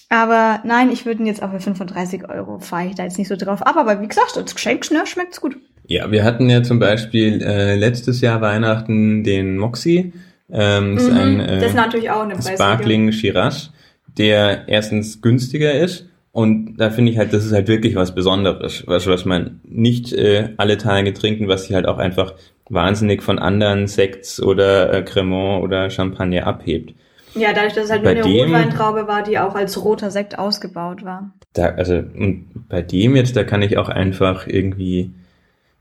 [0.08, 3.28] aber nein, ich würde ihn jetzt auch für 35 Euro fahre ich da jetzt nicht
[3.28, 3.76] so drauf ab.
[3.76, 5.56] Aber wie gesagt, als Geschenk ne, schmeckt's gut.
[5.86, 10.12] Ja, wir hatten ja zum Beispiel äh, letztes Jahr Weihnachten den Moxie
[10.52, 12.40] ähm, ist Mhm, ein äh, das ist natürlich auch eine.
[12.40, 13.70] Sparkling Shiraz,
[14.18, 18.84] der erstens günstiger ist und da finde ich halt, das ist halt wirklich was Besonderes,
[18.86, 22.34] was, was man nicht äh, alle Tage trinken, was sich halt auch einfach
[22.68, 26.94] wahnsinnig von anderen Sekts oder äh, Cremant oder Champagner abhebt.
[27.34, 30.10] Ja, dadurch, dass es halt Bei nur eine dem- Rotweintraube war, die auch als roter
[30.10, 31.32] Sekt ausgebaut war.
[31.52, 35.10] Da, also und bei dem jetzt, da kann ich auch einfach irgendwie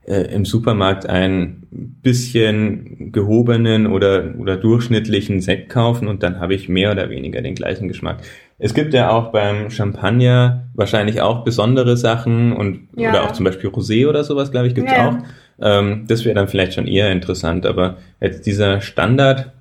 [0.06, 6.68] äh, im Supermarkt ein bisschen gehobenen oder, oder durchschnittlichen Sekt kaufen und dann habe ich
[6.68, 8.18] mehr oder weniger den gleichen Geschmack.
[8.58, 13.08] Es gibt ja auch beim Champagner wahrscheinlich auch besondere Sachen und Ja.
[13.08, 15.08] oder auch zum Beispiel Rosé oder sowas, glaube ich, gibt's Ja.
[15.08, 15.18] auch.
[15.62, 19.52] Ähm, das wäre dann vielleicht schon eher interessant, aber jetzt dieser Standard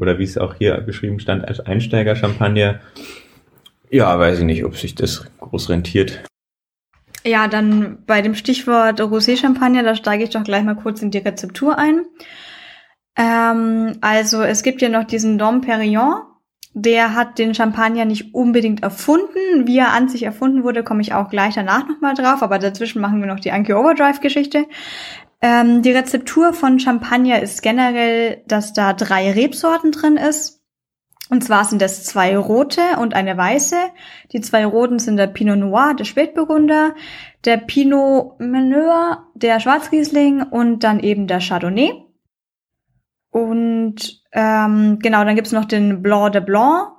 [0.00, 2.80] oder wie es auch hier beschrieben stand als Einsteiger-Champagner,
[3.90, 6.20] ja, weiß ich nicht, ob sich das groß rentiert.
[7.24, 11.18] Ja, dann bei dem Stichwort Rosé-Champagner, da steige ich doch gleich mal kurz in die
[11.18, 12.06] Rezeptur ein.
[13.16, 16.22] Ähm, also es gibt ja noch diesen Dom Perignon.
[16.74, 19.66] Der hat den Champagner nicht unbedingt erfunden.
[19.66, 22.42] Wie er an sich erfunden wurde, komme ich auch gleich danach nochmal drauf.
[22.42, 24.66] Aber dazwischen machen wir noch die Anki Overdrive-Geschichte.
[25.40, 30.57] Ähm, die Rezeptur von Champagner ist generell, dass da drei Rebsorten drin ist.
[31.30, 33.76] Und zwar sind das zwei rote und eine weiße.
[34.32, 36.94] Die zwei roten sind der Pinot Noir, der Spätburgunder,
[37.44, 41.92] der Pinot Meunier, der Schwarzriesling und dann eben der Chardonnay.
[43.30, 46.92] Und ähm, genau, dann gibt's noch den Blanc de Blanc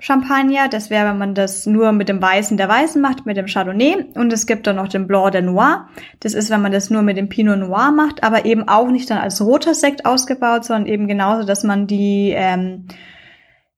[0.00, 0.68] Champagner.
[0.68, 4.06] Das wäre, wenn man das nur mit dem Weißen der Weißen macht, mit dem Chardonnay.
[4.14, 5.88] Und es gibt dann noch den Blanc de Noir.
[6.18, 9.08] Das ist, wenn man das nur mit dem Pinot Noir macht, aber eben auch nicht
[9.08, 12.86] dann als roter Sekt ausgebaut, sondern eben genauso, dass man die ähm,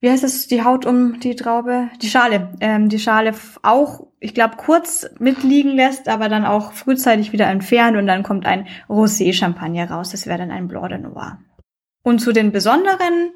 [0.01, 4.33] wie heißt es, die Haut um die Traube, die Schale, ähm, die Schale auch, ich
[4.33, 9.91] glaube, kurz mitliegen lässt, aber dann auch frühzeitig wieder entfernt und dann kommt ein Rosé-Champagner
[9.91, 10.09] raus.
[10.09, 11.37] Das wäre dann ein Blanc de Noir.
[12.01, 13.29] Und zu den besonderen,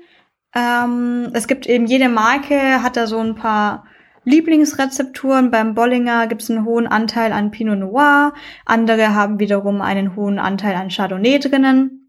[0.55, 3.85] ähm, es gibt eben jede Marke hat da so ein paar
[4.23, 5.51] Lieblingsrezepturen.
[5.51, 8.33] Beim Bollinger gibt es einen hohen Anteil an Pinot Noir,
[8.65, 12.04] andere haben wiederum einen hohen Anteil an Chardonnay drinnen.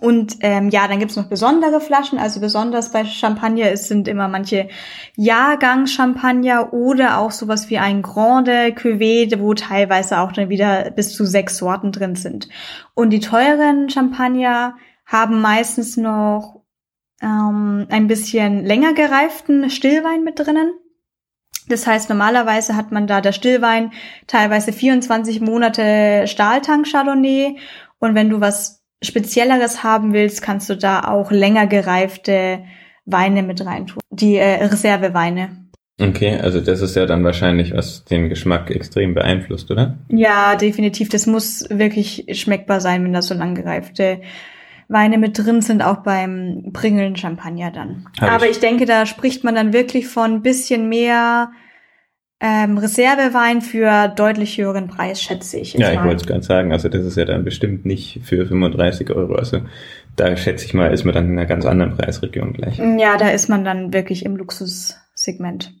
[0.00, 2.18] Und ähm, ja, dann gibt's noch besondere Flaschen.
[2.18, 4.68] Also besonders bei Champagner ist, sind immer manche
[5.16, 11.24] Jahrgang-Champagner oder auch sowas wie ein Grande Cuvée, wo teilweise auch dann wieder bis zu
[11.24, 12.48] sechs Sorten drin sind.
[12.94, 16.62] Und die teuren Champagner haben meistens noch
[17.22, 20.72] ähm, ein bisschen länger gereiften Stillwein mit drinnen.
[21.68, 23.92] Das heißt, normalerweise hat man da der Stillwein
[24.26, 27.58] teilweise 24 Monate Stahltank Chardonnay.
[27.98, 32.60] Und wenn du was Spezielleres haben willst, kannst du da auch länger gereifte
[33.04, 34.00] Weine mit reintun.
[34.10, 35.66] Die äh, Reserveweine.
[35.98, 39.96] Okay, also das ist ja dann wahrscheinlich, was den Geschmack extrem beeinflusst, oder?
[40.08, 41.08] Ja, definitiv.
[41.08, 44.20] Das muss wirklich schmeckbar sein, wenn das so lang gereifte
[44.88, 48.06] Weine mit drin sind, auch beim Pringeln Champagner dann.
[48.20, 48.52] Hab Aber ich.
[48.52, 51.50] ich denke, da spricht man dann wirklich von bisschen mehr
[52.40, 55.74] ähm, Reservewein für deutlich höheren Preis, schätze ich.
[55.74, 59.10] ja, ich wollte es gerade sagen, also das ist ja dann bestimmt nicht für 35
[59.10, 59.34] Euro.
[59.36, 59.60] Also
[60.16, 62.78] da schätze ich mal, ist man dann in einer ganz anderen Preisregion gleich.
[62.78, 65.72] Ja, da ist man dann wirklich im Luxussegment.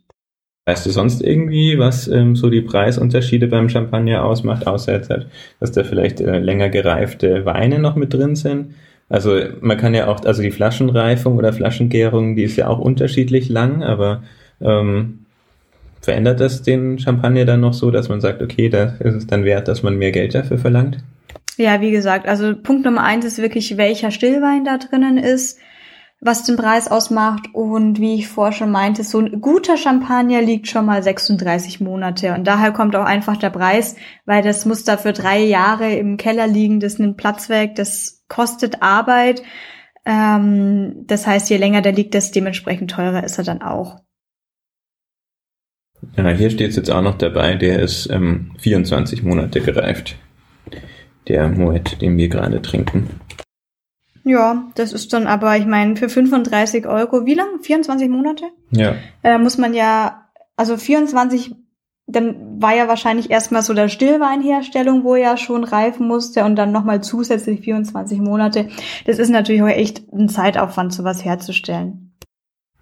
[0.64, 5.28] Weißt du sonst irgendwie, was ähm, so die Preisunterschiede beim Champagner ausmacht, außer jetzt halt,
[5.60, 8.74] dass da vielleicht äh, länger gereifte Weine noch mit drin sind?
[9.08, 13.48] Also man kann ja auch, also die Flaschenreifung oder Flaschengärung, die ist ja auch unterschiedlich
[13.48, 14.24] lang, aber
[14.60, 15.25] ähm,
[16.06, 19.44] verändert das den Champagner dann noch so, dass man sagt, okay, da ist es dann
[19.44, 20.98] wert, dass man mehr Geld dafür verlangt?
[21.58, 25.58] Ja, wie gesagt, also Punkt Nummer eins ist wirklich, welcher Stillwein da drinnen ist
[26.20, 27.48] was den Preis ausmacht.
[27.52, 32.34] Und wie ich vorher schon meinte, so ein guter Champagner liegt schon mal 36 Monate.
[32.34, 36.16] Und daher kommt auch einfach der Preis, weil das muss da für drei Jahre im
[36.16, 39.42] Keller liegen, das nimmt Platz weg, das kostet Arbeit.
[40.04, 44.00] Ähm, das heißt, je länger der liegt, desto dementsprechend teurer ist er dann auch.
[46.16, 50.16] Ja, hier steht es jetzt auch noch dabei, der ist ähm, 24 Monate gereift.
[51.28, 53.10] Der Moet, den wir gerade trinken.
[54.26, 57.60] Ja, das ist dann aber, ich meine, für 35 Euro, wie lang?
[57.62, 58.46] 24 Monate?
[58.72, 58.96] Ja.
[59.22, 61.54] Da muss man ja, also 24,
[62.08, 66.72] dann war ja wahrscheinlich erstmal so der Stillweinherstellung, wo er schon reifen musste und dann
[66.72, 68.68] nochmal zusätzlich 24 Monate.
[69.04, 72.12] Das ist natürlich auch echt ein Zeitaufwand, sowas herzustellen.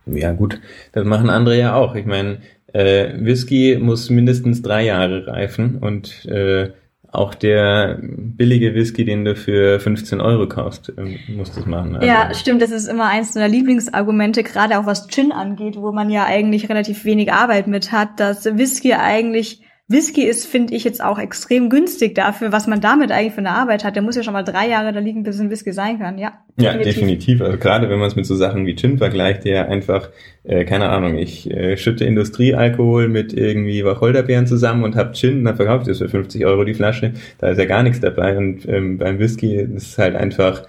[0.06, 0.60] Ja, gut,
[0.92, 1.94] das machen andere ja auch.
[1.94, 2.40] Ich meine,
[2.74, 6.72] äh, Whisky muss mindestens drei Jahre reifen und äh,
[7.12, 11.94] auch der billige Whisky, den du für 15 Euro kaufst, ähm, muss das machen.
[11.94, 12.60] Also ja, stimmt.
[12.60, 16.68] Das ist immer eins meiner Lieblingsargumente, gerade auch was Gin angeht, wo man ja eigentlich
[16.68, 21.68] relativ wenig Arbeit mit hat, dass Whisky eigentlich Whisky ist, finde ich, jetzt auch extrem
[21.68, 23.96] günstig dafür, was man damit eigentlich für eine Arbeit hat.
[23.96, 26.32] Der muss ja schon mal drei Jahre da liegen, bis ein Whisky sein kann, ja.
[26.58, 27.42] Ja, definitiv.
[27.42, 30.08] Also gerade wenn man es mit so Sachen wie Gin vergleicht, der einfach,
[30.42, 35.56] äh, keine Ahnung, ich äh, schütte Industriealkohol mit irgendwie Wacholderbeeren zusammen und hab Gin, dann
[35.56, 37.12] verkaufe ich das für 50 Euro die Flasche.
[37.38, 38.38] Da ist ja gar nichts dabei.
[38.38, 40.62] Und ähm, beim Whisky ist es halt einfach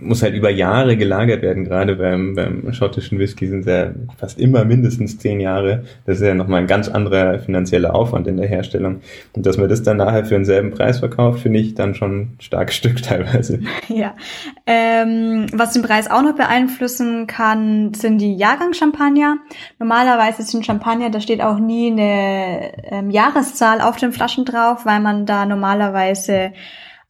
[0.00, 1.64] muss halt über Jahre gelagert werden.
[1.64, 5.84] Gerade beim, beim schottischen Whisky sind ja fast immer mindestens zehn Jahre.
[6.04, 9.00] Das ist ja nochmal ein ganz anderer finanzieller Aufwand in der Herstellung.
[9.32, 12.36] Und dass man das dann nachher für denselben Preis verkauft, finde ich dann schon ein
[12.38, 13.60] starkes Stück teilweise.
[13.88, 14.14] Ja.
[14.66, 19.38] Ähm, was den Preis auch noch beeinflussen kann, sind die Jahrgangschampagner.
[19.78, 25.00] Normalerweise sind Champagner, da steht auch nie eine ähm, Jahreszahl auf den Flaschen drauf, weil
[25.00, 26.52] man da normalerweise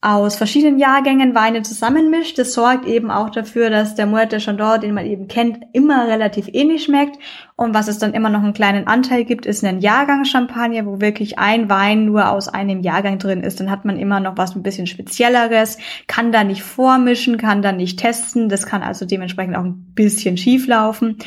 [0.05, 2.37] aus verschiedenen Jahrgängen Weine zusammenmischt.
[2.37, 6.09] Das sorgt eben auch dafür, dass der Moet de Chandon, den man eben kennt, immer
[6.09, 7.19] relativ ähnlich schmeckt.
[7.55, 11.01] Und was es dann immer noch einen kleinen Anteil gibt, ist ein Jahrgang Champagner, wo
[11.01, 13.61] wirklich ein Wein nur aus einem Jahrgang drin ist.
[13.61, 17.71] Dann hat man immer noch was ein bisschen Spezielleres, kann da nicht vormischen, kann da
[17.71, 18.49] nicht testen.
[18.49, 21.19] Das kann also dementsprechend auch ein bisschen schief laufen.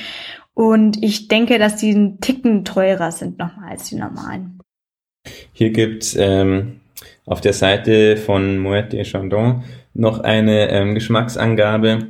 [0.54, 4.60] Und ich denke, dass die einen Ticken teurer sind nochmal als die normalen.
[5.54, 6.82] Hier gibt's ähm
[7.26, 12.08] auf der Seite von Moet et Chandon noch eine ähm, Geschmacksangabe,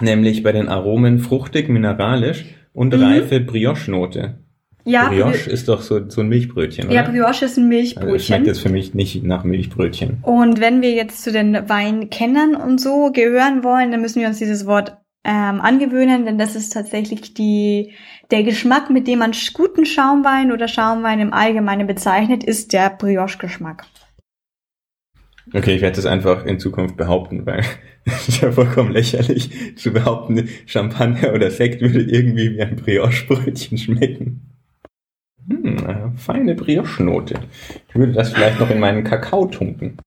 [0.00, 3.02] nämlich bei den Aromen fruchtig, mineralisch und mhm.
[3.02, 4.34] reife Brioche-Note.
[4.86, 6.94] Ja, Brioche ist doch so, so ein Milchbrötchen, oder?
[6.94, 8.12] Ja, Brioche ist ein Milchbrötchen.
[8.12, 10.18] Also schmeckt jetzt für mich nicht nach Milchbrötchen.
[10.22, 14.38] Und wenn wir jetzt zu den Weinkennern und so gehören wollen, dann müssen wir uns
[14.38, 17.94] dieses Wort ähm, angewöhnen, denn das ist tatsächlich die,
[18.30, 23.86] der Geschmack, mit dem man guten Schaumwein oder Schaumwein im Allgemeinen bezeichnet, ist der Brioche-Geschmack.
[25.54, 27.62] Okay, ich werde das einfach in Zukunft behaupten, weil
[28.04, 33.78] es ist ja vollkommen lächerlich zu behaupten, Champagner oder Sekt würde irgendwie wie ein Brioche-Brötchen
[33.78, 34.40] schmecken.
[35.48, 37.38] Hm, eine feine Brioche-Note.
[37.88, 39.98] Ich würde das vielleicht noch in meinen Kakao tunken.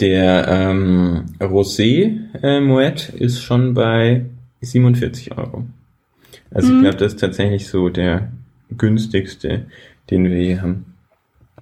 [0.00, 4.24] Der ähm, Rosé äh, Moet ist schon bei
[4.62, 5.64] 47 Euro.
[6.50, 6.78] Also mhm.
[6.78, 8.32] ich glaube, das ist tatsächlich so der
[8.76, 9.66] günstigste,
[10.10, 10.94] den wir hier haben.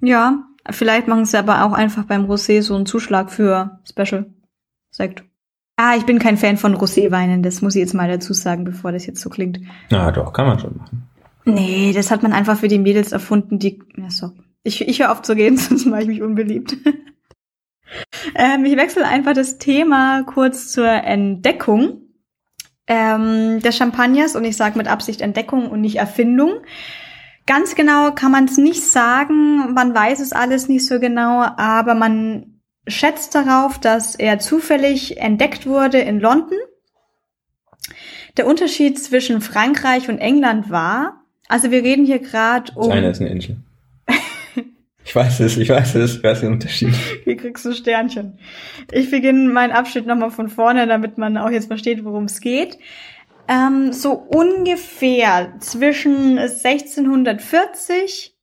[0.01, 4.25] Ja, Vielleicht machen sie aber auch einfach beim Rosé so einen Zuschlag für Special
[4.91, 5.23] Sekt.
[5.75, 8.91] Ah, ich bin kein Fan von Roséweinen, das muss ich jetzt mal dazu sagen, bevor
[8.91, 9.59] das jetzt so klingt.
[9.89, 11.09] Na doch, kann man schon machen.
[11.45, 13.81] Nee, das hat man einfach für die Mädels erfunden, die.
[13.97, 14.31] Ja, so.
[14.63, 16.77] Ich, ich höre auf zu gehen, sonst mache ich mich unbeliebt.
[18.35, 22.01] ähm, ich wechsle einfach das Thema kurz zur Entdeckung
[22.87, 26.61] ähm, des Champagners und ich sage mit Absicht Entdeckung und nicht Erfindung.
[27.45, 31.93] Ganz genau kann man es nicht sagen, man weiß es alles nicht so genau, aber
[31.93, 36.57] man schätzt darauf, dass er zufällig entdeckt wurde in London.
[38.37, 42.91] Der Unterschied zwischen Frankreich und England war, also wir reden hier gerade um.
[42.91, 43.57] China ist eine Insel.
[45.05, 46.93] Ich weiß es, ich weiß es, ich weiß den Unterschied.
[47.25, 48.39] Hier kriegst du Sternchen.
[48.91, 52.77] Ich beginne meinen Abschnitt nochmal von vorne, damit man auch jetzt versteht, worum es geht.
[53.47, 58.35] Ähm, so ungefähr zwischen 1640,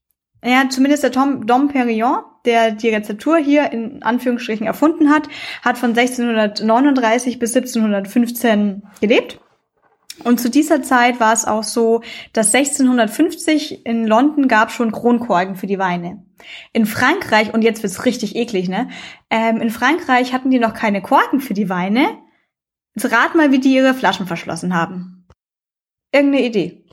[0.44, 5.28] ja, zumindest der Tom, Dom Perignon, der die Rezeptur hier in Anführungsstrichen erfunden hat,
[5.62, 9.40] hat von 1639 bis 1715 gelebt.
[10.24, 15.56] Und zu dieser Zeit war es auch so, dass 1650 in London gab schon Kronkorken
[15.56, 16.22] für die Weine.
[16.72, 18.88] In Frankreich, und jetzt wird's richtig eklig, ne?
[19.30, 22.18] Ähm, in Frankreich hatten die noch keine Korken für die Weine.
[22.94, 25.26] Jetzt rat mal, wie die ihre Flaschen verschlossen haben.
[26.12, 26.85] Irgendeine Idee.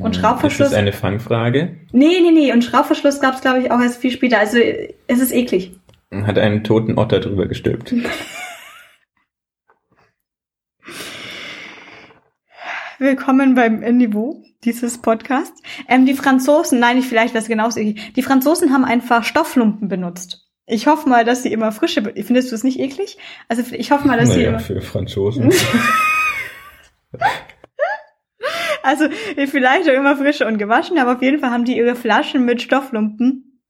[0.00, 0.68] Und Schraubverschluss.
[0.68, 1.78] Ist das eine Fangfrage?
[1.92, 2.52] Nee, nee, nee.
[2.52, 4.38] Und Schraubverschluss gab's, glaube ich, auch erst viel später.
[4.38, 5.72] Also es ist eklig.
[6.12, 7.94] Hat einen toten Otter drüber gestülpt.
[12.98, 15.62] Willkommen beim Niveau dieses Podcasts.
[15.88, 17.80] Ähm, die Franzosen, nein, ich vielleicht was genauso.
[17.80, 20.47] Die Franzosen haben einfach Stofflumpen benutzt.
[20.68, 22.02] Ich hoffe mal, dass sie immer frische.
[22.02, 23.16] Findest du es nicht eklig?
[23.48, 24.60] Also ich hoffe mal, dass naja, sie immer.
[24.60, 25.50] für Franzosen.
[28.82, 29.08] also
[29.46, 32.60] vielleicht auch immer frische und gewaschen, aber auf jeden Fall haben die ihre Flaschen mit
[32.60, 33.60] Stofflumpen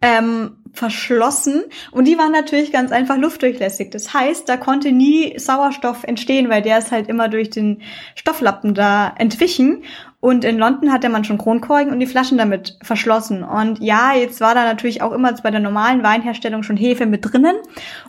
[0.00, 3.90] ähm, verschlossen und die waren natürlich ganz einfach luftdurchlässig.
[3.90, 7.82] Das heißt, da konnte nie Sauerstoff entstehen, weil der ist halt immer durch den
[8.14, 9.84] Stofflappen da entwichen.
[10.20, 13.42] Und in London hatte man schon Kronkorken und die Flaschen damit verschlossen.
[13.42, 17.24] Und ja, jetzt war da natürlich auch immer bei der normalen Weinherstellung schon Hefe mit
[17.24, 17.56] drinnen.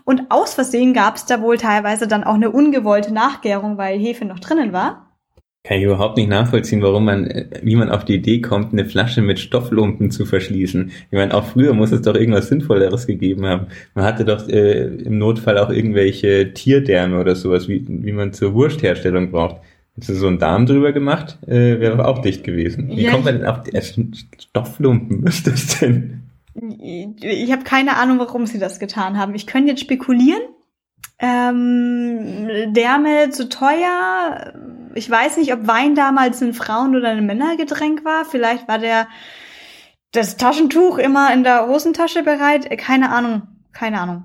[0.06, 4.26] Und aus Versehen gab es da wohl teilweise dann auch eine ungewollte Nachgärung, weil Hefe
[4.26, 5.13] noch drinnen war.
[5.66, 9.22] Kann ich überhaupt nicht nachvollziehen, warum man, wie man auf die Idee kommt, eine Flasche
[9.22, 10.92] mit Stofflumpen zu verschließen.
[11.10, 13.68] Ich meine, auch früher muss es doch irgendwas Sinnvolleres gegeben haben.
[13.96, 18.54] Man hatte doch äh, im Notfall auch irgendwelche Tierdärme oder sowas, wie, wie man zur
[18.54, 19.62] Wurstherstellung braucht.
[19.96, 22.90] Hättest du so einen Darm drüber gemacht, äh, wäre doch auch dicht gewesen.
[22.90, 25.24] Wie Ja, kommt man denn auf die, äh, Stofflumpen?
[25.24, 26.24] Was ist das denn?
[27.22, 29.34] Ich habe keine Ahnung, warum sie das getan haben.
[29.34, 30.42] Ich könnte jetzt spekulieren.
[31.20, 34.54] Ähm, Därme zu teuer.
[34.96, 38.26] Ich weiß nicht, ob Wein damals ein Frauen- oder ein Männergetränk war.
[38.26, 39.08] Vielleicht war der
[40.12, 42.70] das Taschentuch immer in der Hosentasche bereit.
[42.72, 44.24] Äh, Keine Ahnung, keine Ahnung.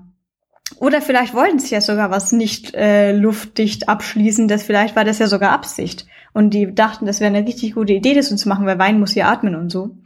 [0.77, 4.47] Oder vielleicht wollten sie ja sogar was nicht äh, luftdicht abschließen.
[4.47, 6.05] Das vielleicht war das ja sogar Absicht.
[6.31, 8.99] Und die dachten, das wäre eine richtig gute Idee, das so zu machen, weil Wein
[8.99, 9.97] muss ja atmen und so.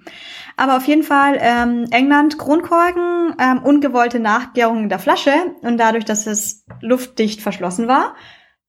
[0.56, 6.06] Aber auf jeden Fall ähm, England Kronkorken, ähm, ungewollte Nachgärung in der Flasche und dadurch,
[6.06, 8.15] dass es luftdicht verschlossen war,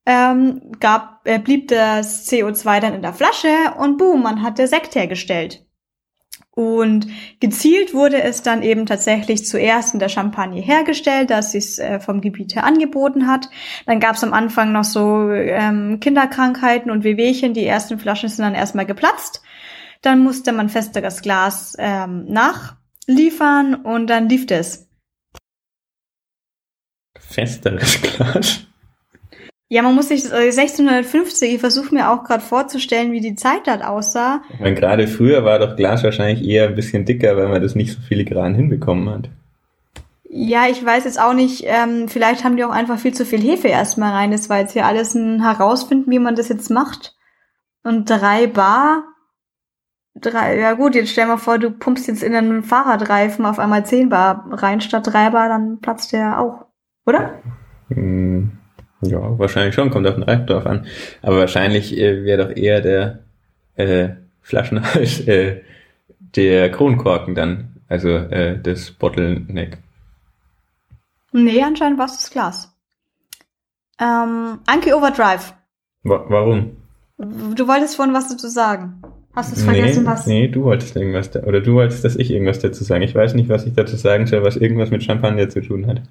[0.06, 4.94] ähm, gab, äh, blieb das CO2 dann in der Flasche und boom, man hatte Sekt
[4.94, 5.64] hergestellt.
[6.50, 7.08] Und
[7.40, 11.98] gezielt wurde es dann eben tatsächlich zuerst in der Champagne hergestellt, dass sie es äh,
[11.98, 13.48] vom Gebiet her angeboten hat.
[13.86, 17.54] Dann gab es am Anfang noch so ähm, Kinderkrankheiten und Wehwehchen.
[17.54, 19.42] Die ersten Flaschen sind dann erstmal geplatzt.
[20.00, 24.88] Dann musste man festeres Glas ähm, nachliefern und dann lief es.
[27.18, 28.66] Festeres Glas.
[29.74, 33.66] Ja, man muss sich äh, 1650, ich versuche mir auch gerade vorzustellen, wie die Zeit
[33.66, 34.40] dort aussah.
[34.52, 37.74] Ich meine, gerade früher war doch Glas wahrscheinlich eher ein bisschen dicker, weil man das
[37.74, 39.30] nicht so filigran hinbekommen hat.
[40.30, 43.40] Ja, ich weiß jetzt auch nicht, ähm, vielleicht haben die auch einfach viel zu viel
[43.40, 44.30] Hefe erstmal rein.
[44.30, 47.16] Das war jetzt hier alles ein Herausfinden, wie man das jetzt macht.
[47.82, 49.02] Und drei Bar,
[50.14, 53.84] drei, ja gut, jetzt stell mal vor, du pumpst jetzt in einen Fahrradreifen auf einmal
[53.84, 56.66] zehn Bar rein statt drei Bar, dann platzt der auch,
[57.06, 57.40] oder?
[57.88, 58.52] Hm,
[59.04, 60.86] ja, wahrscheinlich schon, kommt auf den Reif drauf an.
[61.22, 63.20] Aber wahrscheinlich äh, wäre doch eher der
[63.76, 65.62] äh, Flaschenhals äh,
[66.18, 69.78] der Kronkorken dann, also äh, das Bottleneck.
[71.32, 72.72] Nee, anscheinend war es das Glas.
[74.00, 75.54] Ähm, Anki Overdrive.
[76.02, 76.76] Wa warum?
[77.16, 79.02] Du wolltest vorhin was dazu sagen.
[79.34, 80.26] Hast du es vergessen, nee, was?
[80.26, 83.02] nee, du wolltest irgendwas, da, oder du wolltest, dass ich irgendwas dazu sagen.
[83.02, 86.02] Ich weiß nicht, was ich dazu sagen soll, was irgendwas mit Champagner zu tun hat.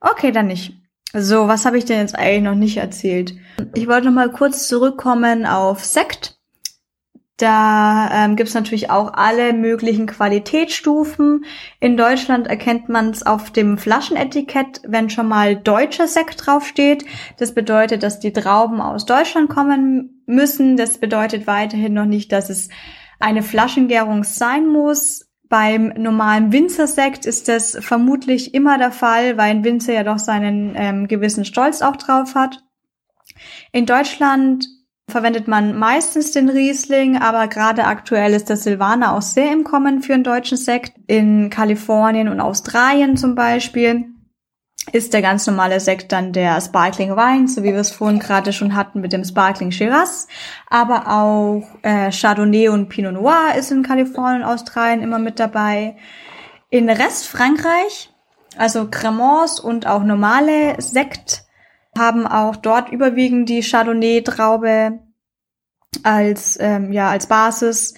[0.00, 0.74] Okay, dann nicht.
[1.14, 3.34] So, was habe ich denn jetzt eigentlich noch nicht erzählt?
[3.74, 6.38] Ich wollte noch mal kurz zurückkommen auf Sekt.
[7.36, 11.44] Da ähm, gibt's natürlich auch alle möglichen Qualitätsstufen.
[11.80, 17.04] In Deutschland erkennt man es auf dem Flaschenetikett, wenn schon mal deutscher Sekt draufsteht.
[17.38, 20.76] Das bedeutet, dass die Trauben aus Deutschland kommen müssen.
[20.76, 22.68] Das bedeutet weiterhin noch nicht, dass es
[23.18, 25.31] eine Flaschengärung sein muss.
[25.52, 30.72] Beim normalen Winzersekt ist das vermutlich immer der Fall, weil ein Winzer ja doch seinen
[30.76, 32.64] ähm, gewissen Stolz auch drauf hat.
[33.70, 34.66] In Deutschland
[35.10, 40.00] verwendet man meistens den Riesling, aber gerade aktuell ist der Silvaner auch sehr im Kommen
[40.00, 40.94] für einen deutschen Sekt.
[41.06, 44.06] In Kalifornien und Australien zum Beispiel
[44.90, 48.52] ist der ganz normale Sekt dann der Sparkling Wein, so wie wir es vorhin gerade
[48.52, 50.26] schon hatten mit dem Sparkling Shiraz.
[50.68, 55.96] Aber auch äh, Chardonnay und Pinot Noir ist in Kalifornien und Australien immer mit dabei.
[56.68, 58.10] In Rest Frankreich,
[58.56, 61.44] also Cremants und auch normale Sekt,
[61.96, 64.98] haben auch dort überwiegend die Chardonnay-Traube
[66.02, 67.94] als, ähm, ja, als Basis.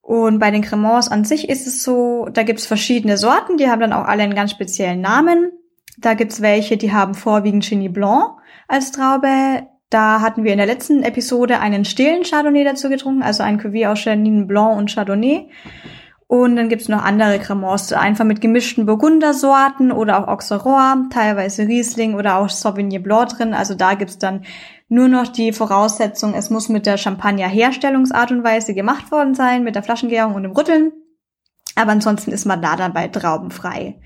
[0.00, 3.80] Und bei den Cremants an sich ist es so, da gibt's verschiedene Sorten, die haben
[3.80, 5.52] dann auch alle einen ganz speziellen Namen.
[5.98, 8.36] Da gibt's welche, die haben vorwiegend Chenin Blanc
[8.68, 9.66] als Traube.
[9.90, 13.88] Da hatten wir in der letzten Episode einen stillen Chardonnay dazu getrunken, also ein Cuvée
[13.88, 15.48] aus Chenin Blanc und Chardonnay.
[16.26, 22.14] Und dann gibt's noch andere Cremants, einfach mit gemischten Burgundersorten oder auch Auxerrois, teilweise Riesling
[22.14, 23.54] oder auch Sauvignon Blanc drin.
[23.54, 24.44] Also da gibt's dann
[24.88, 29.74] nur noch die Voraussetzung, es muss mit der Champagner-Herstellungsart und Weise gemacht worden sein, mit
[29.74, 30.92] der Flaschengärung und dem Rütteln.
[31.76, 34.00] Aber ansonsten ist man da dabei traubenfrei.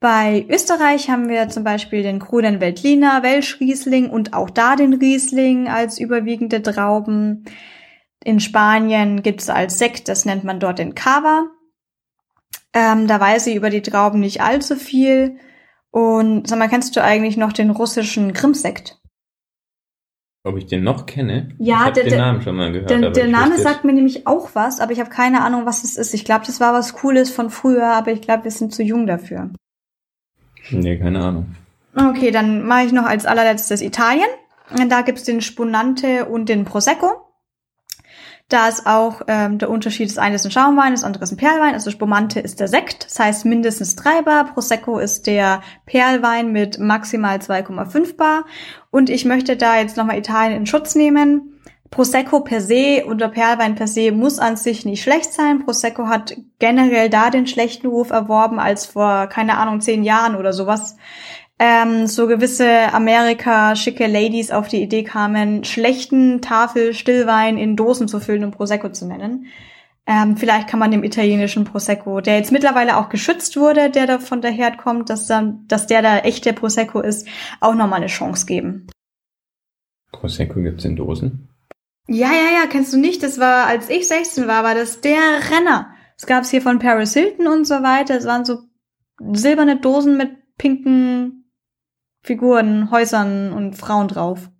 [0.00, 5.66] Bei Österreich haben wir zum Beispiel den Kronen Veltliner, Welschriesling und auch da den Riesling
[5.68, 7.44] als überwiegende Trauben.
[8.22, 11.46] In Spanien gibt's als Sekt, das nennt man dort den Cava.
[12.72, 15.38] Ähm, da weiß ich über die Trauben nicht allzu viel.
[15.90, 19.00] Und sag mal, kennst du eigentlich noch den russischen Grimm-Sekt?
[20.44, 21.56] Ob ich den noch kenne?
[21.58, 22.90] Ja, ich der, den der, Namen schon mal gehört.
[22.90, 25.82] der, der Name wüsste sagt mir nämlich auch was, aber ich habe keine Ahnung, was
[25.82, 26.14] es ist.
[26.14, 29.06] Ich glaube, das war was Cooles von früher, aber ich glaube, wir sind zu jung
[29.08, 29.50] dafür.
[30.70, 31.54] Nee, keine Ahnung.
[31.94, 34.28] Okay, dann mache ich noch als allerletztes Italien.
[34.88, 37.28] Da gibt's den Spunante und den Prosecco.
[38.48, 41.36] Da ist auch ähm, der Unterschied, das eine ist ein Schaumwein, das andere ist ein
[41.36, 41.74] Perlwein.
[41.74, 44.52] Also Spumante ist der Sekt, das heißt mindestens 3 Bar.
[44.54, 48.46] Prosecco ist der Perlwein mit maximal 2,5 Bar.
[48.90, 51.57] Und ich möchte da jetzt nochmal Italien in Schutz nehmen.
[51.90, 55.64] Prosecco per se und der Perlwein per se muss an sich nicht schlecht sein.
[55.64, 60.52] Prosecco hat generell da den schlechten Ruf erworben, als vor, keine Ahnung, zehn Jahren oder
[60.52, 60.96] sowas
[61.58, 68.20] ähm, so gewisse Amerika-schicke Ladies auf die Idee kamen, schlechten Tafel Stillwein in Dosen zu
[68.20, 69.46] füllen und Prosecco zu nennen.
[70.06, 74.18] Ähm, vielleicht kann man dem italienischen Prosecco, der jetzt mittlerweile auch geschützt wurde, der da
[74.18, 77.28] von der Herd kommt, dass, dann, dass der da echte Prosecco ist,
[77.60, 78.86] auch nochmal eine Chance geben.
[80.12, 81.47] Prosecco gibt's in Dosen.
[82.08, 83.22] Ja, ja, ja, kennst du nicht?
[83.22, 85.88] Das war, als ich 16 war, war das der Renner.
[86.16, 88.16] Es gab's hier von Paris Hilton und so weiter.
[88.16, 88.60] Es waren so
[89.32, 91.44] silberne Dosen mit pinken
[92.22, 94.50] Figuren, Häusern und Frauen drauf.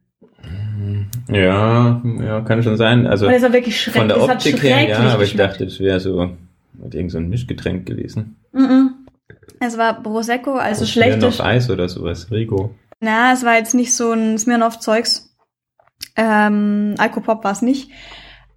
[1.29, 3.07] Ja, ja, kann schon sein.
[3.07, 4.01] Also Und es war wirklich schrecklich.
[4.01, 6.31] von der es Optik her, ja, aber ich dachte, das wäre so
[6.75, 8.37] mit irgend so ein Mischgetränk gewesen.
[8.53, 8.95] Mhm.
[9.61, 11.19] Es war Prosecco, also schlechte.
[11.19, 12.75] noch Eis oder sowas, Rigo.
[13.01, 15.28] Na, es war jetzt nicht so ein Smirnoff-Zeugs.
[16.17, 17.91] Ähm, Alkopop war es nicht.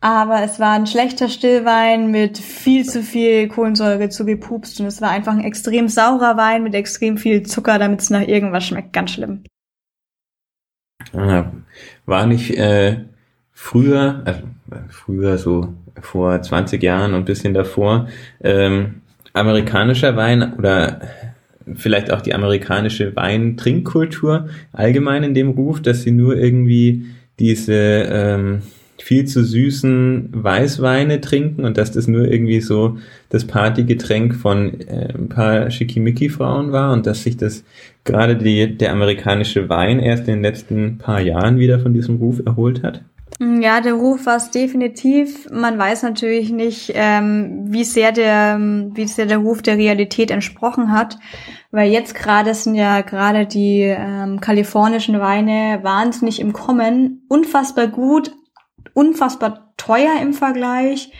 [0.04, 5.12] Aber es war ein schlechter Stillwein mit viel zu viel Kohlensäure zugepupst und es war
[5.12, 8.94] einfach ein extrem saurer Wein mit extrem viel Zucker, damit es nach irgendwas schmeckt.
[8.94, 9.44] Ganz schlimm.
[11.14, 11.52] Ah,
[12.08, 13.06] war nicht äh,
[13.52, 14.42] früher, also
[14.90, 18.08] früher so vor 20 Jahren und ein bisschen davor,
[18.44, 19.02] ähm,
[19.34, 21.02] amerikanischer Wein oder
[21.76, 27.06] vielleicht auch die amerikanische Weintrinkkultur allgemein in dem Ruf, dass sie nur irgendwie
[27.42, 28.62] diese ähm,
[29.00, 32.98] viel zu süßen Weißweine trinken und dass das nur irgendwie so
[33.30, 37.64] das Partygetränk von äh, ein paar Schickimicki-Frauen war und dass sich das
[38.04, 42.42] gerade die, der amerikanische Wein erst in den letzten paar Jahren wieder von diesem Ruf
[42.46, 43.02] erholt hat?
[43.40, 45.50] Ja, der Ruf war es definitiv.
[45.50, 50.92] Man weiß natürlich nicht, ähm, wie sehr der, wie sehr der Ruf der Realität entsprochen
[50.92, 51.18] hat,
[51.72, 58.32] weil jetzt gerade sind ja gerade die ähm, kalifornischen Weine wahnsinnig im Kommen, unfassbar gut,
[58.94, 61.12] unfassbar teuer im Vergleich.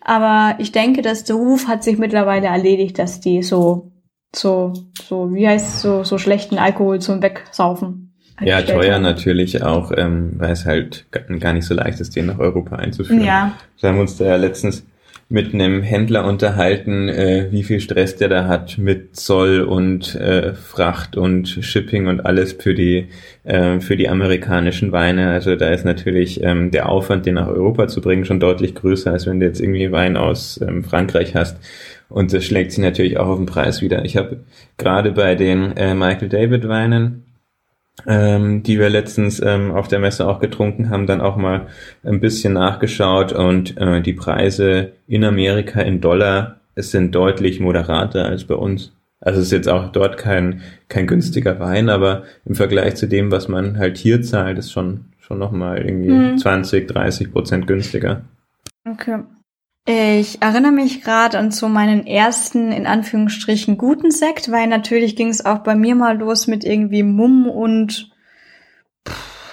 [0.00, 3.92] Aber ich denke, dass der Ruf hat sich mittlerweile erledigt, dass die so,
[4.34, 8.07] so, so, wie heißt es, so, so schlechten Alkohol zum Wegsaufen.
[8.40, 9.02] Ja, teuer haben.
[9.02, 12.76] natürlich auch, ähm, weil es halt ga- gar nicht so leicht ist, den nach Europa
[12.76, 13.24] einzuführen.
[13.24, 14.84] Ja, Wir haben uns da ja letztens
[15.30, 20.54] mit einem Händler unterhalten, äh, wie viel Stress der da hat mit Zoll und äh,
[20.54, 23.08] Fracht und Shipping und alles für die
[23.44, 25.28] äh, für die amerikanischen Weine.
[25.30, 29.12] Also da ist natürlich ähm, der Aufwand, den nach Europa zu bringen, schon deutlich größer,
[29.12, 31.58] als wenn du jetzt irgendwie Wein aus ähm, Frankreich hast.
[32.08, 34.06] Und das schlägt sich natürlich auch auf den Preis wieder.
[34.06, 34.38] Ich habe
[34.78, 37.24] gerade bei den äh, Michael David Weinen
[38.06, 41.66] ähm, die wir letztens ähm, auf der Messe auch getrunken haben, dann auch mal
[42.04, 48.26] ein bisschen nachgeschaut und äh, die Preise in Amerika in Dollar es sind deutlich moderater
[48.26, 48.92] als bei uns.
[49.20, 53.32] Also es ist jetzt auch dort kein kein günstiger Wein, aber im Vergleich zu dem,
[53.32, 56.38] was man halt hier zahlt, ist schon schon nochmal irgendwie hm.
[56.38, 58.22] 20, 30 Prozent günstiger.
[58.88, 59.18] Okay.
[59.90, 65.30] Ich erinnere mich gerade an so meinen ersten, in Anführungsstrichen, guten Sekt, weil natürlich ging
[65.30, 68.10] es auch bei mir mal los mit irgendwie Mumm und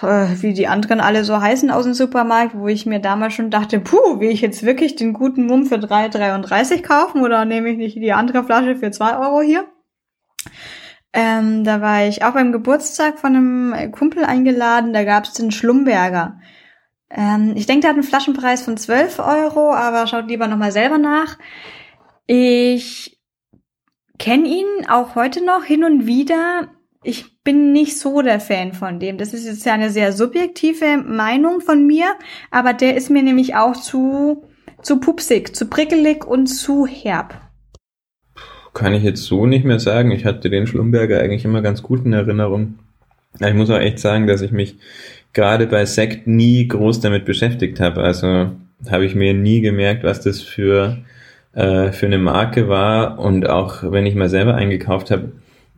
[0.01, 3.49] äh, wie die anderen alle so heißen aus dem Supermarkt, wo ich mir damals schon
[3.49, 7.77] dachte, puh, will ich jetzt wirklich den guten Mumm für 3,33 kaufen oder nehme ich
[7.77, 9.65] nicht die andere Flasche für 2 Euro hier?
[11.13, 15.51] Ähm, da war ich auch beim Geburtstag von einem Kumpel eingeladen, da gab es den
[15.51, 16.41] Schlumberger.
[17.15, 20.97] Ähm, ich denke, der hat einen Flaschenpreis von 12 Euro, aber schaut lieber nochmal selber
[20.97, 21.37] nach.
[22.27, 23.19] Ich
[24.19, 26.67] kenne ihn auch heute noch hin und wieder.
[27.03, 29.17] Ich bin nicht so der Fan von dem.
[29.17, 32.05] Das ist jetzt ja eine sehr subjektive Meinung von mir,
[32.51, 34.43] aber der ist mir nämlich auch zu,
[34.81, 37.39] zu pupsig, zu prickelig und zu herb.
[38.73, 40.11] Kann ich jetzt so nicht mehr sagen.
[40.11, 42.79] Ich hatte den Schlumberger eigentlich immer ganz gut in Erinnerung.
[43.39, 44.77] Ich muss auch echt sagen, dass ich mich
[45.35, 48.01] gerade bei Sekt nie groß damit beschäftigt habe.
[48.01, 48.49] Also
[48.89, 50.97] habe ich mir nie gemerkt, was das für,
[51.53, 53.19] äh, für eine Marke war.
[53.19, 55.33] Und auch wenn ich mal selber eingekauft habe,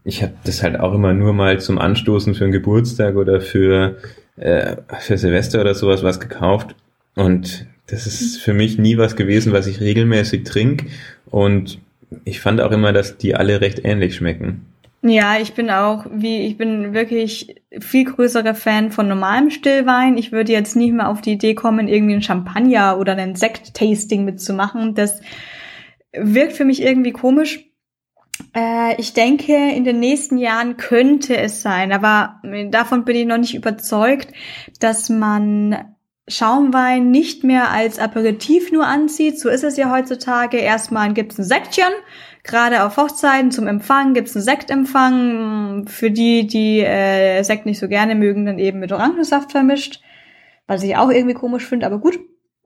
[0.06, 3.98] ich habe das halt auch immer nur mal zum Anstoßen für einen Geburtstag oder für,
[4.38, 6.76] äh, für Silvester oder sowas was gekauft.
[7.16, 10.86] Und das ist für mich nie was gewesen, was ich regelmäßig trinke.
[11.26, 11.80] Und
[12.26, 14.66] ich fand auch immer, dass die alle recht ähnlich schmecken.
[15.02, 20.18] Ja, ich bin auch, wie, ich bin wirklich viel größerer Fan von normalem Stillwein.
[20.18, 24.26] Ich würde jetzt nicht mehr auf die Idee kommen, irgendwie ein Champagner oder ein Sekt-Tasting
[24.26, 24.96] mitzumachen.
[24.96, 25.22] Das
[26.14, 27.64] wirkt für mich irgendwie komisch.
[28.56, 33.38] Äh, ich denke, in den nächsten Jahren könnte es sein, aber davon bin ich noch
[33.38, 34.30] nicht überzeugt,
[34.80, 35.96] dass man
[36.28, 39.40] Schaumwein nicht mehr als Aperitif nur anzieht.
[39.40, 40.58] So ist es ja heutzutage.
[40.58, 41.94] Erstmal gibt's ein Sektchen
[42.48, 45.86] Gerade auf Hochzeiten zum Empfang gibt's einen Sektempfang.
[45.88, 50.02] Für die, die äh, Sekt nicht so gerne mögen, dann eben mit Orangensaft vermischt.
[50.66, 52.20] Was ich auch irgendwie komisch finde, aber gut.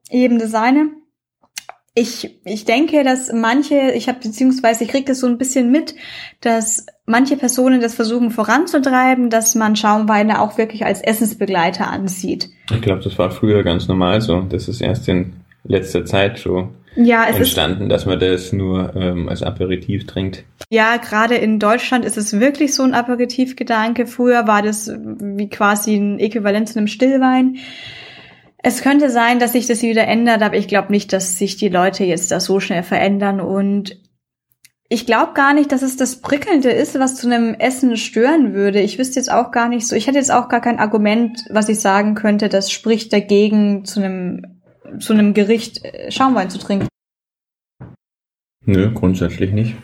[0.10, 0.54] Eben das.
[1.94, 5.94] Ich, ich denke, dass manche, ich habe beziehungsweise ich kriege das so ein bisschen mit,
[6.40, 12.50] dass manche Personen das versuchen voranzutreiben, dass man Schaumweine auch wirklich als Essensbegleiter ansieht.
[12.74, 14.42] Ich glaube, das war früher ganz normal so.
[14.42, 19.30] Das ist erst in letzter Zeit so ja, es entstanden, dass man das nur ähm,
[19.30, 20.44] als Aperitif trinkt.
[20.70, 24.06] Ja, gerade in Deutschland ist es wirklich so ein Aperitivgedanke.
[24.06, 27.58] Früher war das wie quasi ein Äquivalent zu einem Stillwein.
[28.64, 31.70] Es könnte sein, dass sich das wieder ändert, aber ich glaube nicht, dass sich die
[31.70, 33.40] Leute jetzt da so schnell verändern.
[33.40, 33.98] Und
[34.88, 38.82] ich glaube gar nicht, dass es das Prickelnde ist, was zu einem Essen stören würde.
[38.82, 41.70] Ich wüsste jetzt auch gar nicht so, ich hätte jetzt auch gar kein Argument, was
[41.70, 44.61] ich sagen könnte, das spricht dagegen, zu einem
[45.00, 46.88] zu einem Gericht äh, Schaumwein zu trinken?
[48.66, 49.76] Nö, grundsätzlich nicht.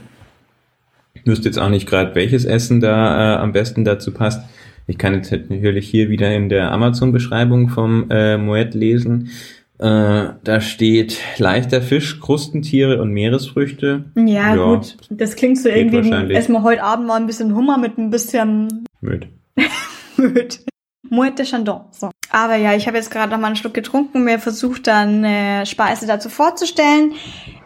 [1.13, 4.41] Ich wüsste jetzt auch nicht gerade, welches Essen da äh, am besten dazu passt.
[4.85, 9.31] Ich kann jetzt natürlich hier wieder in der Amazon-Beschreibung vom äh, Moet lesen.
[9.79, 14.05] Äh, da steht leichter Fisch, Krustentiere und Meeresfrüchte.
[14.15, 14.97] Ja, ja gut.
[15.09, 18.85] Das klingt so irgendwie wie erstmal heute Abend mal ein bisschen Hummer mit ein bisschen
[19.01, 19.27] Möd.
[20.17, 20.65] Möd.
[21.09, 21.81] Moet de Chandon.
[21.91, 22.09] So.
[22.29, 25.65] Aber ja, ich habe jetzt gerade noch mal einen Schluck getrunken, mir versucht dann eine
[25.65, 27.13] Speise dazu vorzustellen.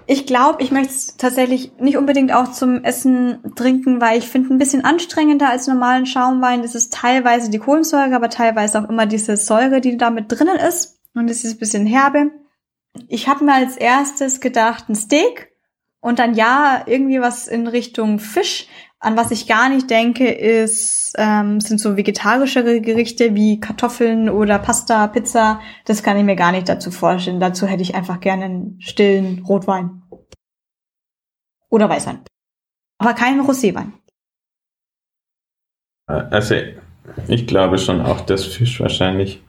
[0.08, 4.54] Ich glaube, ich möchte es tatsächlich nicht unbedingt auch zum Essen trinken, weil ich finde
[4.54, 6.64] ein bisschen anstrengender als normalen Schaumwein.
[6.64, 10.58] Das ist teilweise die Kohlensäure, aber teilweise auch immer diese Säure, die da mit drinnen
[10.58, 11.00] ist.
[11.14, 12.32] Und das ist ein bisschen herbe.
[13.08, 15.52] Ich habe mir als erstes gedacht, ein Steak
[16.02, 18.68] und dann ja, irgendwie was in Richtung Fisch.
[19.04, 24.60] An was ich gar nicht denke, ist, ähm, sind so vegetarischere Gerichte wie Kartoffeln oder
[24.60, 25.60] Pasta, Pizza.
[25.86, 27.40] Das kann ich mir gar nicht dazu vorstellen.
[27.40, 30.04] Dazu hätte ich einfach gerne einen stillen Rotwein.
[31.70, 32.20] Oder Weißwein.
[33.00, 33.94] Aber keinen Roséwein.
[36.06, 36.56] Also,
[37.28, 39.42] ich glaube schon auch, dass Fisch wahrscheinlich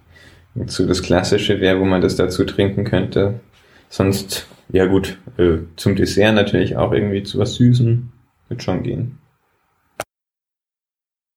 [0.66, 3.40] so das Klassische wäre, wo man das dazu trinken könnte.
[3.90, 8.11] Sonst, ja gut, äh, zum Dessert natürlich auch irgendwie zu was Süßen.
[8.48, 9.18] Wird schon gehen.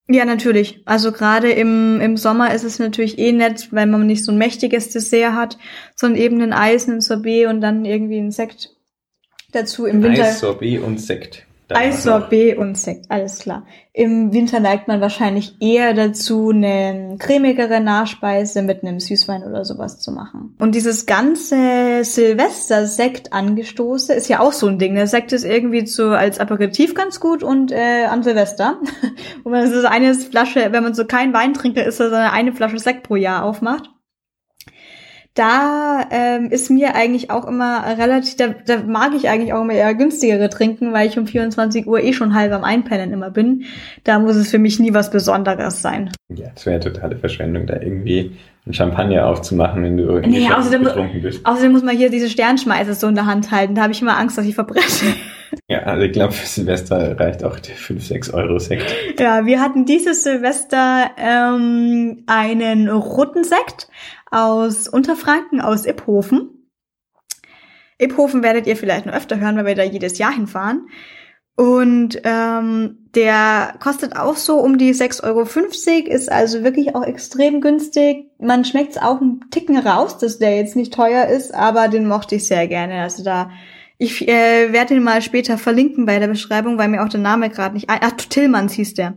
[0.08, 0.82] Ja, natürlich.
[0.84, 4.38] Also gerade im, im Sommer ist es natürlich eh nett, weil man nicht so ein
[4.38, 5.58] mächtiges Dessert hat,
[5.96, 8.70] sondern eben ein Eis, ein Sorbet und dann irgendwie ein Sekt
[9.50, 10.24] dazu im Winter.
[10.24, 11.45] Eis, Sorbet und Sekt.
[11.74, 13.66] Eis, Sorbet und Sekt, alles klar.
[13.92, 19.98] Im Winter neigt man wahrscheinlich eher dazu, eine cremigere Nachspeise mit einem Süßwein oder sowas
[19.98, 20.54] zu machen.
[20.58, 24.94] Und dieses ganze Silvester-Sekt angestoße ist ja auch so ein Ding.
[24.94, 28.78] Der Sekt ist irgendwie so als Aperitif ganz gut und äh, an Silvester.
[29.44, 32.78] Und man so eine Flasche, wenn man so kein Weintrinker ist, dass er eine Flasche
[32.78, 33.90] Sekt pro Jahr aufmacht.
[35.36, 39.74] Da ähm, ist mir eigentlich auch immer relativ, da, da mag ich eigentlich auch immer
[39.74, 43.64] eher günstigere trinken, weil ich um 24 Uhr eh schon halb am Einpennen immer bin.
[44.02, 46.10] Da muss es für mich nie was Besonderes sein.
[46.34, 48.32] Ja, das wäre totale Verschwendung, da irgendwie
[48.66, 51.44] ein Champagner aufzumachen, wenn du irgendwie Nee, außerdem, betrunken bist.
[51.44, 53.74] außerdem muss man hier diese Sternschmeiße so in der Hand halten.
[53.74, 54.84] Da habe ich immer Angst, dass ich verbrenne.
[55.68, 58.92] Ja, also ich glaube, für Silvester reicht auch der 5, 6 Euro Sekt.
[59.18, 63.88] Ja, wir hatten dieses Silvester ähm, einen roten Sekt
[64.36, 66.70] aus Unterfranken, aus Iphofen.
[67.98, 70.88] Iphofen werdet ihr vielleicht noch öfter hören, weil wir da jedes Jahr hinfahren.
[71.56, 77.62] Und ähm, der kostet auch so um die 6,50 Euro, ist also wirklich auch extrem
[77.62, 78.26] günstig.
[78.38, 82.06] Man schmeckt es auch einen Ticken raus, dass der jetzt nicht teuer ist, aber den
[82.06, 83.00] mochte ich sehr gerne.
[83.00, 83.50] Also da,
[83.96, 87.48] ich äh, werde den mal später verlinken bei der Beschreibung, weil mir auch der Name
[87.48, 88.00] gerade nicht ein...
[88.02, 89.14] Ach, Tillmanns hieß der.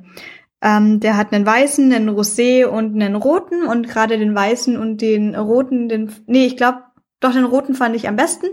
[0.61, 5.01] Ähm, der hat einen weißen, einen Rosé und einen roten und gerade den weißen und
[5.01, 6.11] den roten, den...
[6.27, 6.83] Nee, ich glaube,
[7.19, 8.47] doch den roten fand ich am besten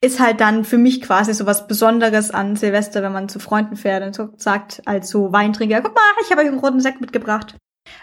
[0.00, 3.76] ist halt dann für mich quasi so was Besonderes an Silvester, wenn man zu Freunden
[3.76, 7.00] fährt und so sagt als so Weintrinker, guck mal, ich habe euch einen roten Sekt
[7.00, 7.56] mitgebracht.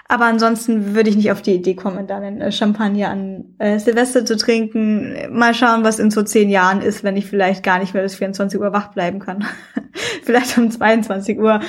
[0.07, 3.79] Aber ansonsten würde ich nicht auf die Idee kommen, dann einen äh, Champagner an äh,
[3.79, 5.15] Silvester zu trinken.
[5.31, 8.15] Mal schauen, was in so zehn Jahren ist, wenn ich vielleicht gar nicht mehr bis
[8.15, 9.45] 24 Uhr wach bleiben kann.
[10.23, 11.59] vielleicht um 22 Uhr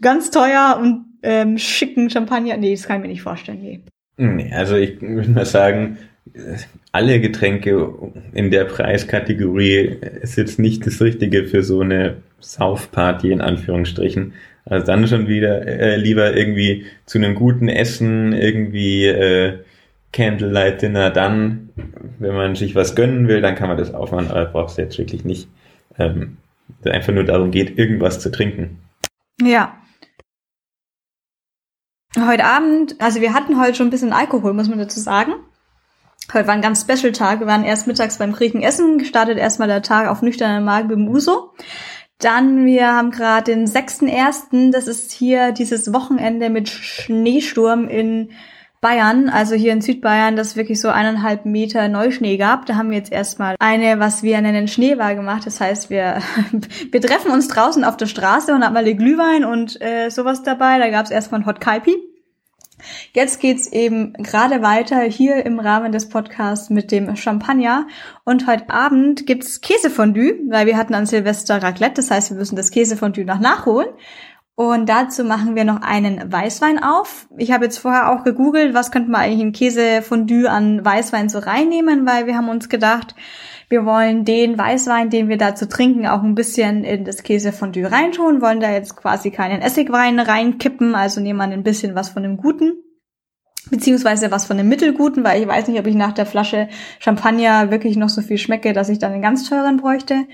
[0.00, 2.56] ganz teuer und ähm, schicken Champagner.
[2.56, 3.60] Nee, das kann ich mir nicht vorstellen.
[3.60, 3.80] Nee.
[4.16, 5.98] Nee, also ich würde mal sagen,
[6.92, 7.94] alle Getränke
[8.32, 14.32] in der Preiskategorie ist jetzt nicht das Richtige für so eine Saufparty in Anführungsstrichen.
[14.68, 19.60] Also dann schon wieder äh, lieber irgendwie zu einem guten Essen, irgendwie äh,
[20.12, 21.70] Candlelight Dinner, dann,
[22.18, 24.98] wenn man sich was gönnen will, dann kann man das aufmachen, aber brauchst du jetzt
[24.98, 25.48] wirklich nicht.
[25.98, 26.36] Ähm,
[26.84, 28.78] einfach nur darum geht, irgendwas zu trinken.
[29.42, 29.74] Ja.
[32.18, 35.34] Heute Abend, also wir hatten heute schon ein bisschen Alkohol, muss man dazu sagen.
[36.32, 37.40] Heute war ein ganz Special Tag.
[37.40, 41.08] Wir waren erst mittags beim Kriegen essen, gestartet erstmal der Tag auf nüchternen Magen beim
[41.08, 41.54] Uso.
[42.18, 48.30] Dann, wir haben gerade den 6.1., das ist hier dieses Wochenende mit Schneesturm in
[48.80, 52.66] Bayern, also hier in Südbayern, das wirklich so eineinhalb Meter Neuschnee gab.
[52.66, 55.46] Da haben wir jetzt erstmal eine, was wir nennen, Schneewahl gemacht.
[55.46, 56.20] Das heißt, wir,
[56.92, 60.78] wir treffen uns draußen auf der Straße und haben alle Glühwein und äh, sowas dabei.
[60.78, 61.96] Da gab es erstmal ein Hot Kaipi.
[63.12, 67.86] Jetzt geht's eben gerade weiter hier im Rahmen des Podcasts mit dem Champagner.
[68.24, 71.94] Und heute Abend gibt's Käsefondue, weil wir hatten an Silvester Raclette.
[71.94, 73.88] Das heißt, wir müssen das Käsefondue noch nachholen.
[74.54, 77.28] Und dazu machen wir noch einen Weißwein auf.
[77.36, 81.38] Ich habe jetzt vorher auch gegoogelt, was könnte man eigentlich in Käsefondue an Weißwein so
[81.38, 83.14] reinnehmen, weil wir haben uns gedacht,
[83.68, 88.40] wir wollen den Weißwein, den wir dazu trinken, auch ein bisschen in das Käsefondue reintun,
[88.40, 92.36] wollen da jetzt quasi keinen Essigwein reinkippen, also nehmen wir ein bisschen was von dem
[92.36, 92.82] Guten
[93.70, 97.70] beziehungsweise was von dem Mittelguten, weil ich weiß nicht, ob ich nach der Flasche Champagner
[97.70, 100.24] wirklich noch so viel schmecke, dass ich dann einen ganz teuren bräuchte.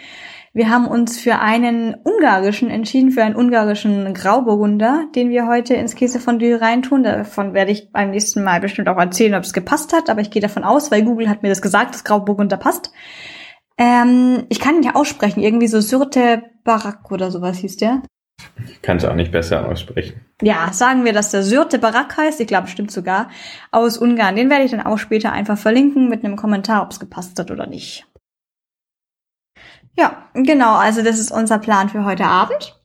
[0.56, 5.96] Wir haben uns für einen ungarischen entschieden, für einen ungarischen Grauburgunder, den wir heute ins
[5.96, 7.02] Käsefondue reintun.
[7.02, 10.30] Davon werde ich beim nächsten Mal bestimmt auch erzählen, ob es gepasst hat, aber ich
[10.30, 12.92] gehe davon aus, weil Google hat mir das gesagt, dass Grauburgunder passt.
[13.76, 18.02] Ähm, ich kann ihn ja aussprechen, irgendwie so Syrte Barak oder sowas hieß der.
[18.68, 20.20] Ich kann es auch nicht besser aussprechen.
[20.40, 23.28] Ja, sagen wir, dass der Syrte Barak heißt, ich glaube, stimmt sogar,
[23.72, 24.36] aus Ungarn.
[24.36, 27.50] Den werde ich dann auch später einfach verlinken mit einem Kommentar, ob es gepasst hat
[27.50, 28.06] oder nicht.
[29.96, 32.80] Ja, genau, also das ist unser Plan für heute Abend.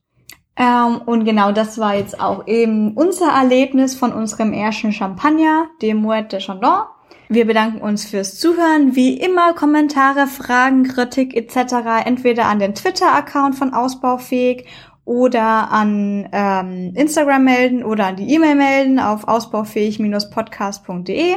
[0.55, 5.97] Ähm, und genau das war jetzt auch eben unser Erlebnis von unserem ersten Champagner, dem
[5.97, 6.83] Moet de Chandon.
[7.29, 8.95] Wir bedanken uns fürs Zuhören.
[8.95, 12.05] Wie immer Kommentare, Fragen, Kritik etc.
[12.05, 14.65] entweder an den Twitter-Account von Ausbaufähig
[15.05, 21.35] oder an ähm, Instagram melden oder an die E-Mail melden auf ausbaufähig-podcast.de.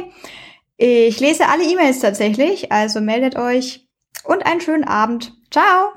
[0.77, 3.87] Ich lese alle E-Mails tatsächlich, also meldet euch
[4.23, 5.33] und einen schönen Abend.
[5.51, 5.91] Ciao.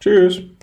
[0.00, 0.42] Tschüss.